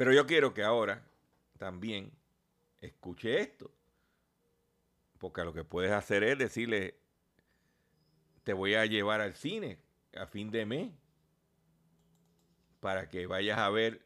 Pero 0.00 0.14
yo 0.14 0.26
quiero 0.26 0.54
que 0.54 0.62
ahora 0.62 1.02
también 1.58 2.10
escuche 2.80 3.38
esto. 3.38 3.70
Porque 5.18 5.44
lo 5.44 5.52
que 5.52 5.62
puedes 5.62 5.92
hacer 5.92 6.24
es 6.24 6.38
decirle, 6.38 6.94
te 8.42 8.54
voy 8.54 8.76
a 8.76 8.86
llevar 8.86 9.20
al 9.20 9.34
cine 9.34 9.76
a 10.16 10.26
fin 10.26 10.50
de 10.50 10.64
mes 10.64 10.90
para 12.80 13.10
que 13.10 13.26
vayas 13.26 13.58
a 13.58 13.68
ver 13.68 14.00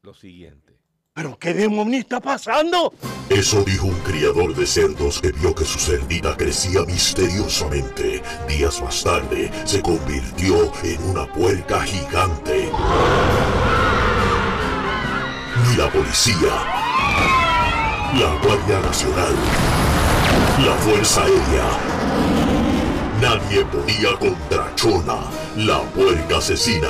lo 0.00 0.14
siguiente. 0.14 0.78
¿Pero 1.12 1.38
qué 1.38 1.52
demonio 1.52 1.98
está 1.98 2.18
pasando? 2.18 2.94
Eso 3.28 3.62
dijo 3.62 3.88
un 3.88 4.00
criador 4.00 4.54
de 4.54 4.64
cerdos 4.64 5.20
que 5.20 5.32
vio 5.32 5.54
que 5.54 5.66
su 5.66 5.78
cerdita 5.78 6.34
crecía 6.34 6.80
misteriosamente. 6.86 8.22
Días 8.48 8.80
más 8.80 9.04
tarde 9.04 9.50
se 9.66 9.82
convirtió 9.82 10.72
en 10.82 11.02
una 11.10 11.30
puerca 11.30 11.82
gigante. 11.82 12.70
La 15.76 15.88
policía, 15.90 16.52
la 18.14 18.34
Guardia 18.42 18.80
Nacional, 18.80 19.34
la 20.64 20.74
Fuerza 20.74 21.22
Aérea, 21.22 21.68
nadie 23.20 23.64
podía 23.66 24.16
contra 24.18 24.74
Chona, 24.74 25.20
la 25.56 25.80
puerca 25.92 26.38
asesina. 26.38 26.88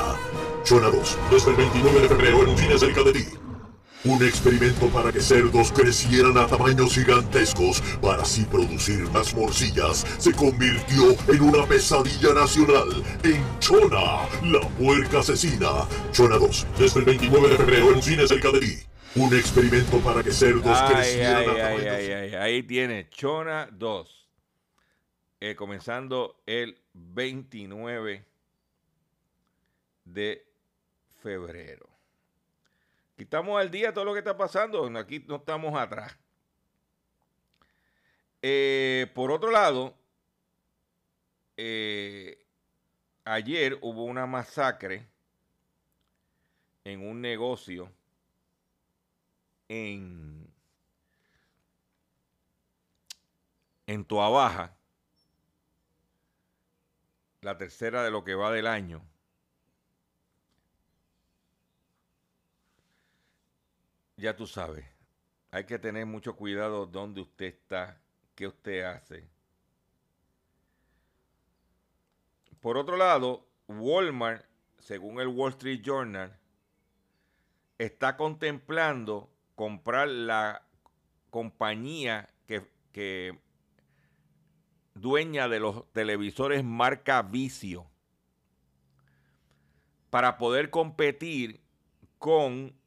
Chona 0.64 0.88
2, 0.88 1.18
desde 1.30 1.50
el 1.50 1.56
29 1.56 2.00
de 2.00 2.08
febrero 2.08 2.42
en 2.42 2.48
un 2.48 2.58
cine 2.58 2.78
cerca 2.78 3.02
de 3.02 3.12
ti. 3.12 3.39
Un 4.03 4.22
experimento 4.24 4.88
para 4.88 5.12
que 5.12 5.20
cerdos 5.20 5.70
crecieran 5.72 6.38
a 6.38 6.46
tamaños 6.46 6.94
gigantescos 6.94 7.82
para 8.01 8.22
así 8.22 8.46
producir 8.46 9.01
más 9.11 9.34
morcillas 9.34 10.07
se 10.16 10.32
convirtió 10.32 11.14
en 11.28 11.42
una 11.42 11.66
pesadilla 11.66 12.32
nacional 12.32 12.88
en 13.22 13.44
Chona, 13.59 14.26
la 14.42 14.66
puerca 14.78 15.18
asesina. 15.18 15.86
Chona 16.12 16.38
2, 16.38 16.66
desde 16.78 17.01
el 17.01 17.05
29 17.05 17.48
de 17.51 17.57
febrero 17.59 17.88
en 17.90 17.96
un 17.96 18.03
cine 18.03 18.26
cerca 18.26 18.51
de 18.53 18.61
ti. 18.61 18.76
Un 19.16 19.34
experimento 19.36 19.98
para 19.98 20.22
que 20.22 20.32
cerdos 20.32 20.78
Ay, 20.80 20.94
crecieran 20.94 21.36
ay, 21.36 21.46
a 21.46 21.55
tamaños 21.57 21.94
ay, 21.94 22.34
Ahí 22.36 22.62
tiene 22.62 23.11
Chona 23.11 23.68
2. 23.70 24.28
Eh, 25.40 25.55
comenzando 25.55 26.40
el 26.46 26.78
29 26.94 28.24
de 30.07 30.46
febrero. 31.22 31.89
Aquí 33.20 33.24
estamos 33.24 33.60
al 33.60 33.70
día 33.70 33.92
todo 33.92 34.06
lo 34.06 34.14
que 34.14 34.20
está 34.20 34.34
pasando. 34.34 34.86
Aquí 34.98 35.22
no 35.28 35.36
estamos 35.36 35.78
atrás. 35.78 36.16
Eh, 38.40 39.12
por 39.14 39.30
otro 39.30 39.50
lado, 39.50 39.94
eh, 41.58 42.42
ayer 43.26 43.76
hubo 43.82 44.04
una 44.04 44.24
masacre 44.24 45.06
en 46.84 47.06
un 47.06 47.20
negocio 47.20 47.92
en, 49.68 50.50
en 53.86 54.04
Toabaja, 54.06 54.74
la 57.42 57.58
tercera 57.58 58.02
de 58.02 58.10
lo 58.10 58.24
que 58.24 58.34
va 58.34 58.50
del 58.50 58.66
año. 58.66 59.09
Ya 64.20 64.36
tú 64.36 64.46
sabes, 64.46 64.84
hay 65.50 65.64
que 65.64 65.78
tener 65.78 66.04
mucho 66.04 66.36
cuidado 66.36 66.84
dónde 66.84 67.22
usted 67.22 67.46
está, 67.46 67.98
qué 68.34 68.46
usted 68.46 68.82
hace. 68.82 69.26
Por 72.60 72.76
otro 72.76 72.98
lado, 72.98 73.46
Walmart, 73.66 74.44
según 74.78 75.20
el 75.20 75.28
Wall 75.28 75.52
Street 75.52 75.80
Journal, 75.82 76.38
está 77.78 78.18
contemplando 78.18 79.30
comprar 79.54 80.08
la 80.08 80.66
compañía 81.30 82.28
que, 82.46 82.70
que 82.92 83.38
dueña 84.92 85.48
de 85.48 85.60
los 85.60 85.90
televisores 85.92 86.62
marca 86.62 87.22
Vicio 87.22 87.86
para 90.10 90.36
poder 90.36 90.68
competir 90.68 91.62
con 92.18 92.78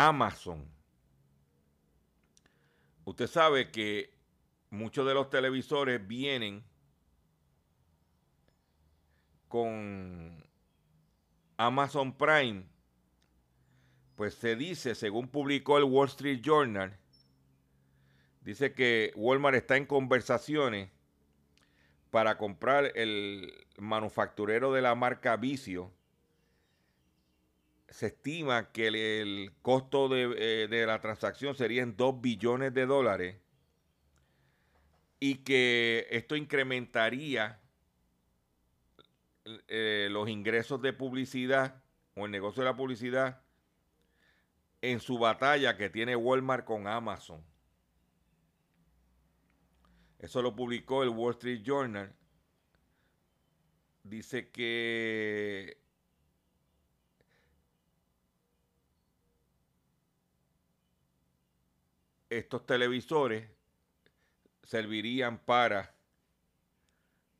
Amazon. 0.00 0.64
Usted 3.04 3.26
sabe 3.26 3.72
que 3.72 4.14
muchos 4.70 5.04
de 5.04 5.12
los 5.12 5.28
televisores 5.28 6.06
vienen 6.06 6.62
con 9.48 10.46
Amazon 11.56 12.16
Prime. 12.16 12.64
Pues 14.14 14.34
se 14.34 14.54
dice, 14.54 14.94
según 14.94 15.26
publicó 15.26 15.78
el 15.78 15.84
Wall 15.84 16.06
Street 16.06 16.42
Journal, 16.42 16.96
dice 18.42 18.74
que 18.74 19.12
Walmart 19.16 19.56
está 19.56 19.76
en 19.76 19.86
conversaciones 19.86 20.90
para 22.12 22.38
comprar 22.38 22.92
el 22.94 23.66
manufacturero 23.78 24.72
de 24.72 24.80
la 24.80 24.94
marca 24.94 25.36
Vicio. 25.36 25.90
Se 27.88 28.06
estima 28.08 28.70
que 28.70 28.88
el, 28.88 29.52
costo 29.62 30.08
de, 30.08 30.34
eh, 30.36 30.68
de 30.68 30.86
la 30.86 31.00
transacción 31.00 31.54
sería 31.54 31.82
en 31.82 31.96
2 31.96 32.20
billones 32.20 32.74
de 32.74 32.86
dólares 32.86 33.36
y 35.20 35.36
que 35.36 36.06
esto 36.10 36.36
incrementaría 36.36 37.60
eh, 39.66 40.08
los 40.10 40.28
ingresos 40.28 40.80
de 40.82 40.92
publicidad 40.92 41.82
o 42.14 42.26
el 42.26 42.30
negocio 42.30 42.62
de 42.62 42.68
la 42.68 42.76
publicidad 42.76 43.40
en 44.82 45.00
su 45.00 45.18
batalla 45.18 45.76
que 45.76 45.90
tiene 45.90 46.14
Walmart 46.16 46.64
con 46.64 46.86
Amazon. 46.86 47.42
Eso 50.18 50.42
lo 50.42 50.54
publicó 50.54 51.02
el 51.02 51.10
Wall 51.10 51.34
Street 51.34 51.62
Journal. 51.62 52.12
Dice 54.02 54.50
que 54.50 55.78
estos 62.30 62.66
televisores 62.66 63.48
servirían 64.62 65.38
para 65.38 65.94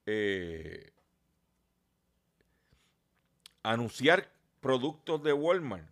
eh, 0.07 0.93
anunciar 3.62 4.30
productos 4.61 5.22
de 5.22 5.32
Walmart. 5.32 5.86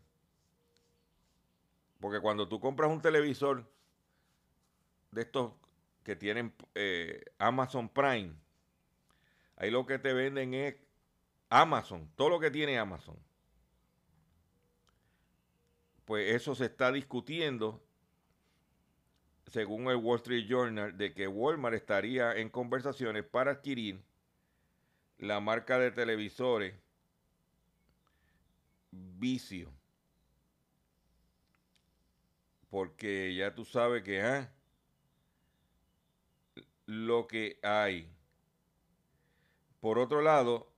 Porque 2.01 2.21
cuando 2.21 2.49
tú 2.49 2.61
compras 2.61 2.91
un 2.91 3.03
televisor 3.03 3.69
de 5.11 5.23
estos 5.23 5.53
que 6.03 6.17
tienen 6.17 6.55
eh, 6.75 7.25
Amazon 7.39 7.89
Prime, 7.89 8.33
ahí 9.57 9.71
lo 9.71 9.87
que 9.87 9.99
te 9.99 10.13
venden 10.13 10.55
es 10.55 10.77
Amazon, 11.51 12.11
todo 12.17 12.31
lo 12.31 12.41
que 12.41 12.51
tiene 12.51 12.79
Amazon. 12.79 13.17
Pues 16.05 16.35
eso 16.35 16.55
se 16.55 16.67
está 16.67 16.93
discutiendo, 16.93 17.83
según 19.47 19.89
el 19.89 19.97
Wall 19.97 20.17
Street 20.17 20.47
Journal, 20.49 20.97
de 20.97 21.15
que 21.15 21.29
Walmart 21.29 21.75
estaría 21.75 22.35
en 22.37 22.49
conversaciones 22.51 23.25
para 23.25 23.53
adquirir 23.53 24.03
la 25.19 25.41
marca 25.41 25.79
de 25.79 25.91
televisores 25.91 26.75
vicio. 28.91 29.73
Porque 32.71 33.35
ya 33.35 33.55
tú 33.55 33.65
sabes 33.65 34.03
que 34.03 34.21
ah, 34.21 34.53
lo 36.87 37.27
que 37.27 37.59
hay. 37.63 38.11
Por 39.81 39.99
otro 39.99 40.21
lado, 40.21 40.69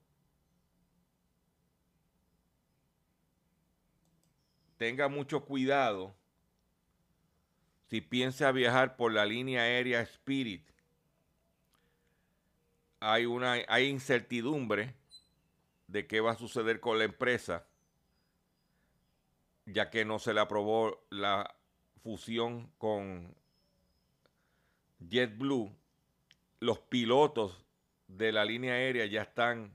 tenga 4.77 5.09
mucho 5.09 5.45
cuidado 5.45 6.18
si 7.89 8.01
piensa 8.01 8.53
viajar 8.53 8.97
por 8.97 9.12
la 9.12 9.24
línea 9.26 9.62
aérea 9.62 10.01
Spirit. 10.03 10.68
Hay 13.01 13.26
una 13.26 13.53
hay 13.68 13.86
incertidumbre 13.86 14.95
de 15.86 16.07
qué 16.07 16.20
va 16.20 16.32
a 16.32 16.36
suceder 16.36 16.80
con 16.80 16.99
la 16.99 17.05
empresa 17.05 17.64
ya 19.72 19.91
que 19.91 20.05
no 20.05 20.18
se 20.18 20.34
le 20.34 20.41
aprobó 20.41 21.05
la 21.11 21.55
fusión 22.03 22.70
con 22.78 23.34
JetBlue, 25.11 25.74
los 26.61 26.78
pilotos 26.80 27.64
de 28.07 28.32
la 28.32 28.45
línea 28.45 28.74
aérea 28.74 29.07
ya 29.07 29.22
están 29.22 29.72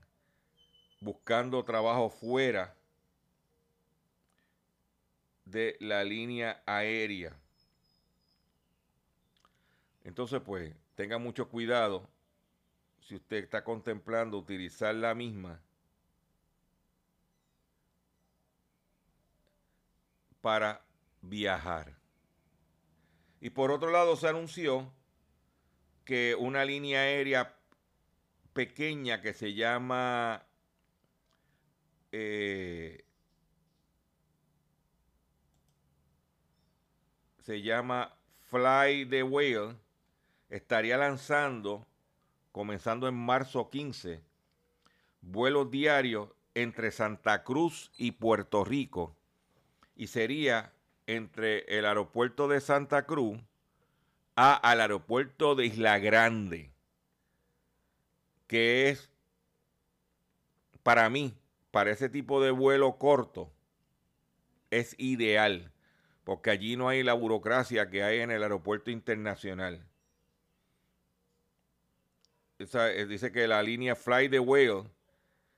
buscando 1.00 1.64
trabajo 1.64 2.10
fuera 2.10 2.76
de 5.46 5.78
la 5.80 6.04
línea 6.04 6.64
aérea. 6.66 7.38
Entonces, 10.04 10.42
pues, 10.42 10.76
tenga 10.96 11.18
mucho 11.18 11.50
cuidado 11.50 12.10
si 13.02 13.16
usted 13.16 13.44
está 13.44 13.64
contemplando 13.64 14.38
utilizar 14.38 14.96
la 14.96 15.14
misma 15.14 15.62
para 20.42 20.86
viajar. 21.22 21.98
Y 23.40 23.50
por 23.50 23.72
otro 23.72 23.92
lado 23.92 24.16
se 24.16 24.28
anunció 24.28 24.92
que 26.06 26.36
una 26.38 26.66
línea 26.66 27.00
aérea 27.00 27.58
pequeña 28.54 29.22
que 29.22 29.34
se 29.34 29.54
llama 29.54 30.46
eh, 32.12 33.06
se 37.40 37.62
llama 37.62 38.16
Fly 38.42 39.08
the 39.10 39.24
Whale 39.24 39.83
estaría 40.54 40.98
lanzando 40.98 41.88
comenzando 42.52 43.08
en 43.08 43.16
marzo 43.16 43.72
15 43.72 44.22
vuelos 45.22 45.72
diarios 45.72 46.30
entre 46.54 46.92
Santa 46.92 47.44
Cruz 47.44 47.92
y 47.98 48.12
Puerto 48.12 48.64
Rico 48.64 49.16
y 49.96 50.08
sería 50.08 50.72
entre 51.08 51.62
el 51.76 51.88
aeropuerto 51.88 52.48
de 52.48 52.62
Santa 52.62 53.08
Cruz 53.08 53.40
a, 54.36 54.54
al 54.54 54.82
aeropuerto 54.82 55.56
de 55.56 55.66
Isla 55.66 55.98
Grande, 55.98 56.72
que 58.46 58.90
es 58.90 59.10
para 60.84 61.10
mí, 61.10 61.34
para 61.72 61.90
ese 61.90 62.10
tipo 62.10 62.44
de 62.44 62.52
vuelo 62.52 63.00
corto, 63.00 63.52
es 64.70 64.94
ideal, 65.00 65.72
porque 66.24 66.52
allí 66.52 66.76
no 66.76 66.90
hay 66.90 67.02
la 67.02 67.14
burocracia 67.14 67.90
que 67.90 68.04
hay 68.04 68.20
en 68.20 68.30
el 68.30 68.44
aeropuerto 68.44 68.92
internacional. 68.92 69.84
Eh, 72.74 73.06
dice 73.08 73.32
que 73.32 73.48
la 73.48 73.62
línea 73.62 73.96
Fly 73.96 74.30
the 74.30 74.40
Whale 74.40 74.90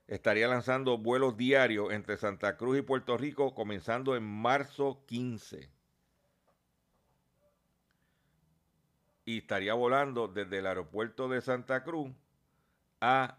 estaría 0.06 0.48
lanzando 0.48 0.98
vuelos 0.98 1.36
diarios 1.36 1.92
entre 1.92 2.16
Santa 2.16 2.56
Cruz 2.56 2.78
y 2.78 2.82
Puerto 2.82 3.16
Rico 3.16 3.54
comenzando 3.54 4.16
en 4.16 4.24
marzo 4.24 5.04
15. 5.06 5.70
Y 9.24 9.38
estaría 9.38 9.74
volando 9.74 10.28
desde 10.28 10.58
el 10.58 10.66
aeropuerto 10.66 11.28
de 11.28 11.40
Santa 11.40 11.82
Cruz 11.82 12.12
a 13.00 13.38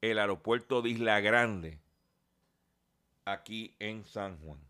el 0.00 0.18
aeropuerto 0.18 0.82
de 0.82 0.90
Isla 0.90 1.20
Grande, 1.20 1.80
aquí 3.24 3.74
en 3.78 4.04
San 4.04 4.38
Juan. 4.38 4.60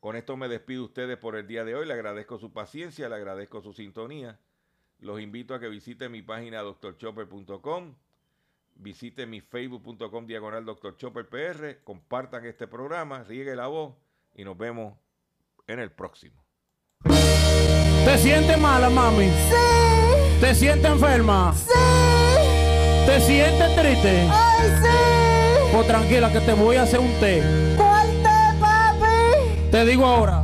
Con 0.00 0.16
esto 0.16 0.36
me 0.36 0.48
despido 0.48 0.84
ustedes 0.84 1.16
por 1.16 1.36
el 1.36 1.46
día 1.46 1.64
de 1.64 1.76
hoy. 1.76 1.86
Le 1.86 1.94
agradezco 1.94 2.38
su 2.38 2.52
paciencia, 2.52 3.08
le 3.08 3.14
agradezco 3.14 3.62
su 3.62 3.72
sintonía. 3.72 4.38
Los 5.02 5.20
invito 5.20 5.54
a 5.54 5.60
que 5.60 5.68
visiten 5.68 6.10
mi 6.10 6.22
página 6.22 6.62
doctorchopper.com 6.62 7.94
Visite 8.76 9.26
mi 9.26 9.40
facebook.com 9.40 10.26
diagonal 10.26 10.64
Dr. 10.64 10.96
Chopper 10.96 11.28
PR, 11.28 11.84
compartan 11.84 12.46
este 12.46 12.66
programa, 12.66 13.22
riegue 13.22 13.54
la 13.54 13.66
voz 13.66 13.94
y 14.34 14.44
nos 14.44 14.56
vemos 14.56 14.94
en 15.66 15.78
el 15.78 15.92
próximo. 15.92 16.42
¿Te 17.04 18.18
sientes 18.18 18.58
mala, 18.58 18.90
mami? 18.90 19.26
Sí. 19.26 20.40
¿Te 20.40 20.54
sientes 20.54 20.90
enferma? 20.90 21.54
Sí. 21.54 21.70
¿Te 23.06 23.20
sientes 23.20 23.76
triste? 23.76 24.28
Ay, 24.30 24.68
sí. 24.82 25.72
Pues 25.72 25.86
tranquila 25.86 26.32
que 26.32 26.40
te 26.40 26.52
voy 26.52 26.76
a 26.76 26.82
hacer 26.82 26.98
un 26.98 27.12
té. 27.20 27.42
¿Cuál 27.76 28.08
té, 28.22 28.60
papi? 28.60 29.70
Te 29.70 29.84
digo 29.84 30.04
ahora. 30.04 30.41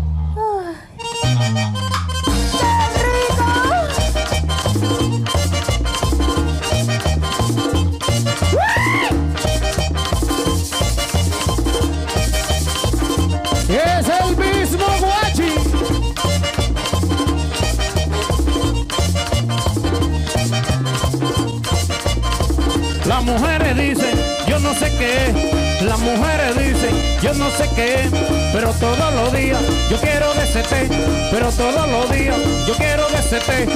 Sé 24.78 24.90
qué. 24.98 25.84
Las 25.84 25.98
mujeres 25.98 26.56
dicen, 26.56 26.94
yo 27.22 27.34
no 27.34 27.50
sé 27.50 27.68
qué. 27.74 28.08
Pero 28.52 28.72
todos 28.74 29.14
los 29.14 29.32
días 29.32 29.60
yo 29.90 29.96
quiero 29.98 30.32
de 30.34 30.44
ese 30.44 30.62
té. 30.62 30.88
Pero 31.30 31.50
todos 31.50 31.88
los 31.88 32.10
días 32.10 32.36
yo 32.66 32.74
quiero 32.74 33.08
de 33.08 33.18
ese 33.18 33.38
té. 33.40 33.66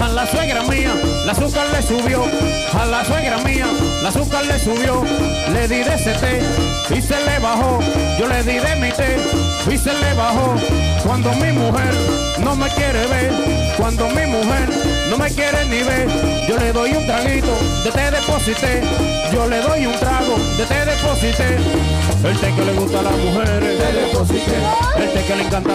A 0.00 0.08
la 0.08 0.26
suegra 0.26 0.62
mía, 0.64 0.92
la 1.26 1.32
azúcar 1.32 1.66
le 1.72 1.82
subió. 1.82 2.24
A 2.78 2.86
la 2.86 3.04
suegra 3.04 3.38
mía, 3.38 3.66
la 4.02 4.08
azúcar 4.10 4.44
le 4.44 4.58
subió. 4.58 5.02
Le 5.52 5.68
di 5.68 5.82
de 5.82 5.94
ese 5.94 6.12
té 6.12 6.40
y 6.94 7.00
se 7.00 7.18
le 7.24 7.38
bajó. 7.38 7.80
Yo 8.18 8.26
le 8.26 8.42
di 8.42 8.58
de 8.58 8.76
mi 8.76 8.90
té 8.92 9.16
y 9.70 9.78
se 9.78 9.92
le 9.92 10.14
bajó. 10.14 10.54
Cuando 11.04 11.32
mi 11.34 11.52
mujer 11.52 11.94
no 12.40 12.54
me 12.56 12.68
quiere 12.68 13.06
ver, 13.06 13.32
cuando 13.76 14.08
mi 14.08 14.26
mujer 14.26 14.68
no 15.10 15.18
me 15.18 15.28
quiere 15.28 15.66
ni 15.66 15.82
ver, 15.82 16.08
yo 16.48 16.56
le 16.56 16.72
doy 16.72 16.92
un 16.92 17.04
traguito 17.04 17.52
de 17.84 17.90
té 17.90 18.10
deposité. 18.12 18.80
Yo 19.32 19.46
le 19.46 19.60
doy 19.60 19.86
un 19.86 19.98
trago 19.98 20.36
de 20.56 20.64
té 20.64 20.84
deposité. 20.86 21.58
El 22.24 22.38
té 22.38 22.54
que 22.54 22.64
le 22.64 22.72
gusta 22.74 23.00
a 23.00 23.02
las 23.02 23.16
mujeres, 23.18 23.78
té 23.78 23.92
deposité. 23.92 24.56
El 24.96 25.12
té 25.12 25.24
que 25.26 25.36
le 25.36 25.42
encanta 25.42 25.68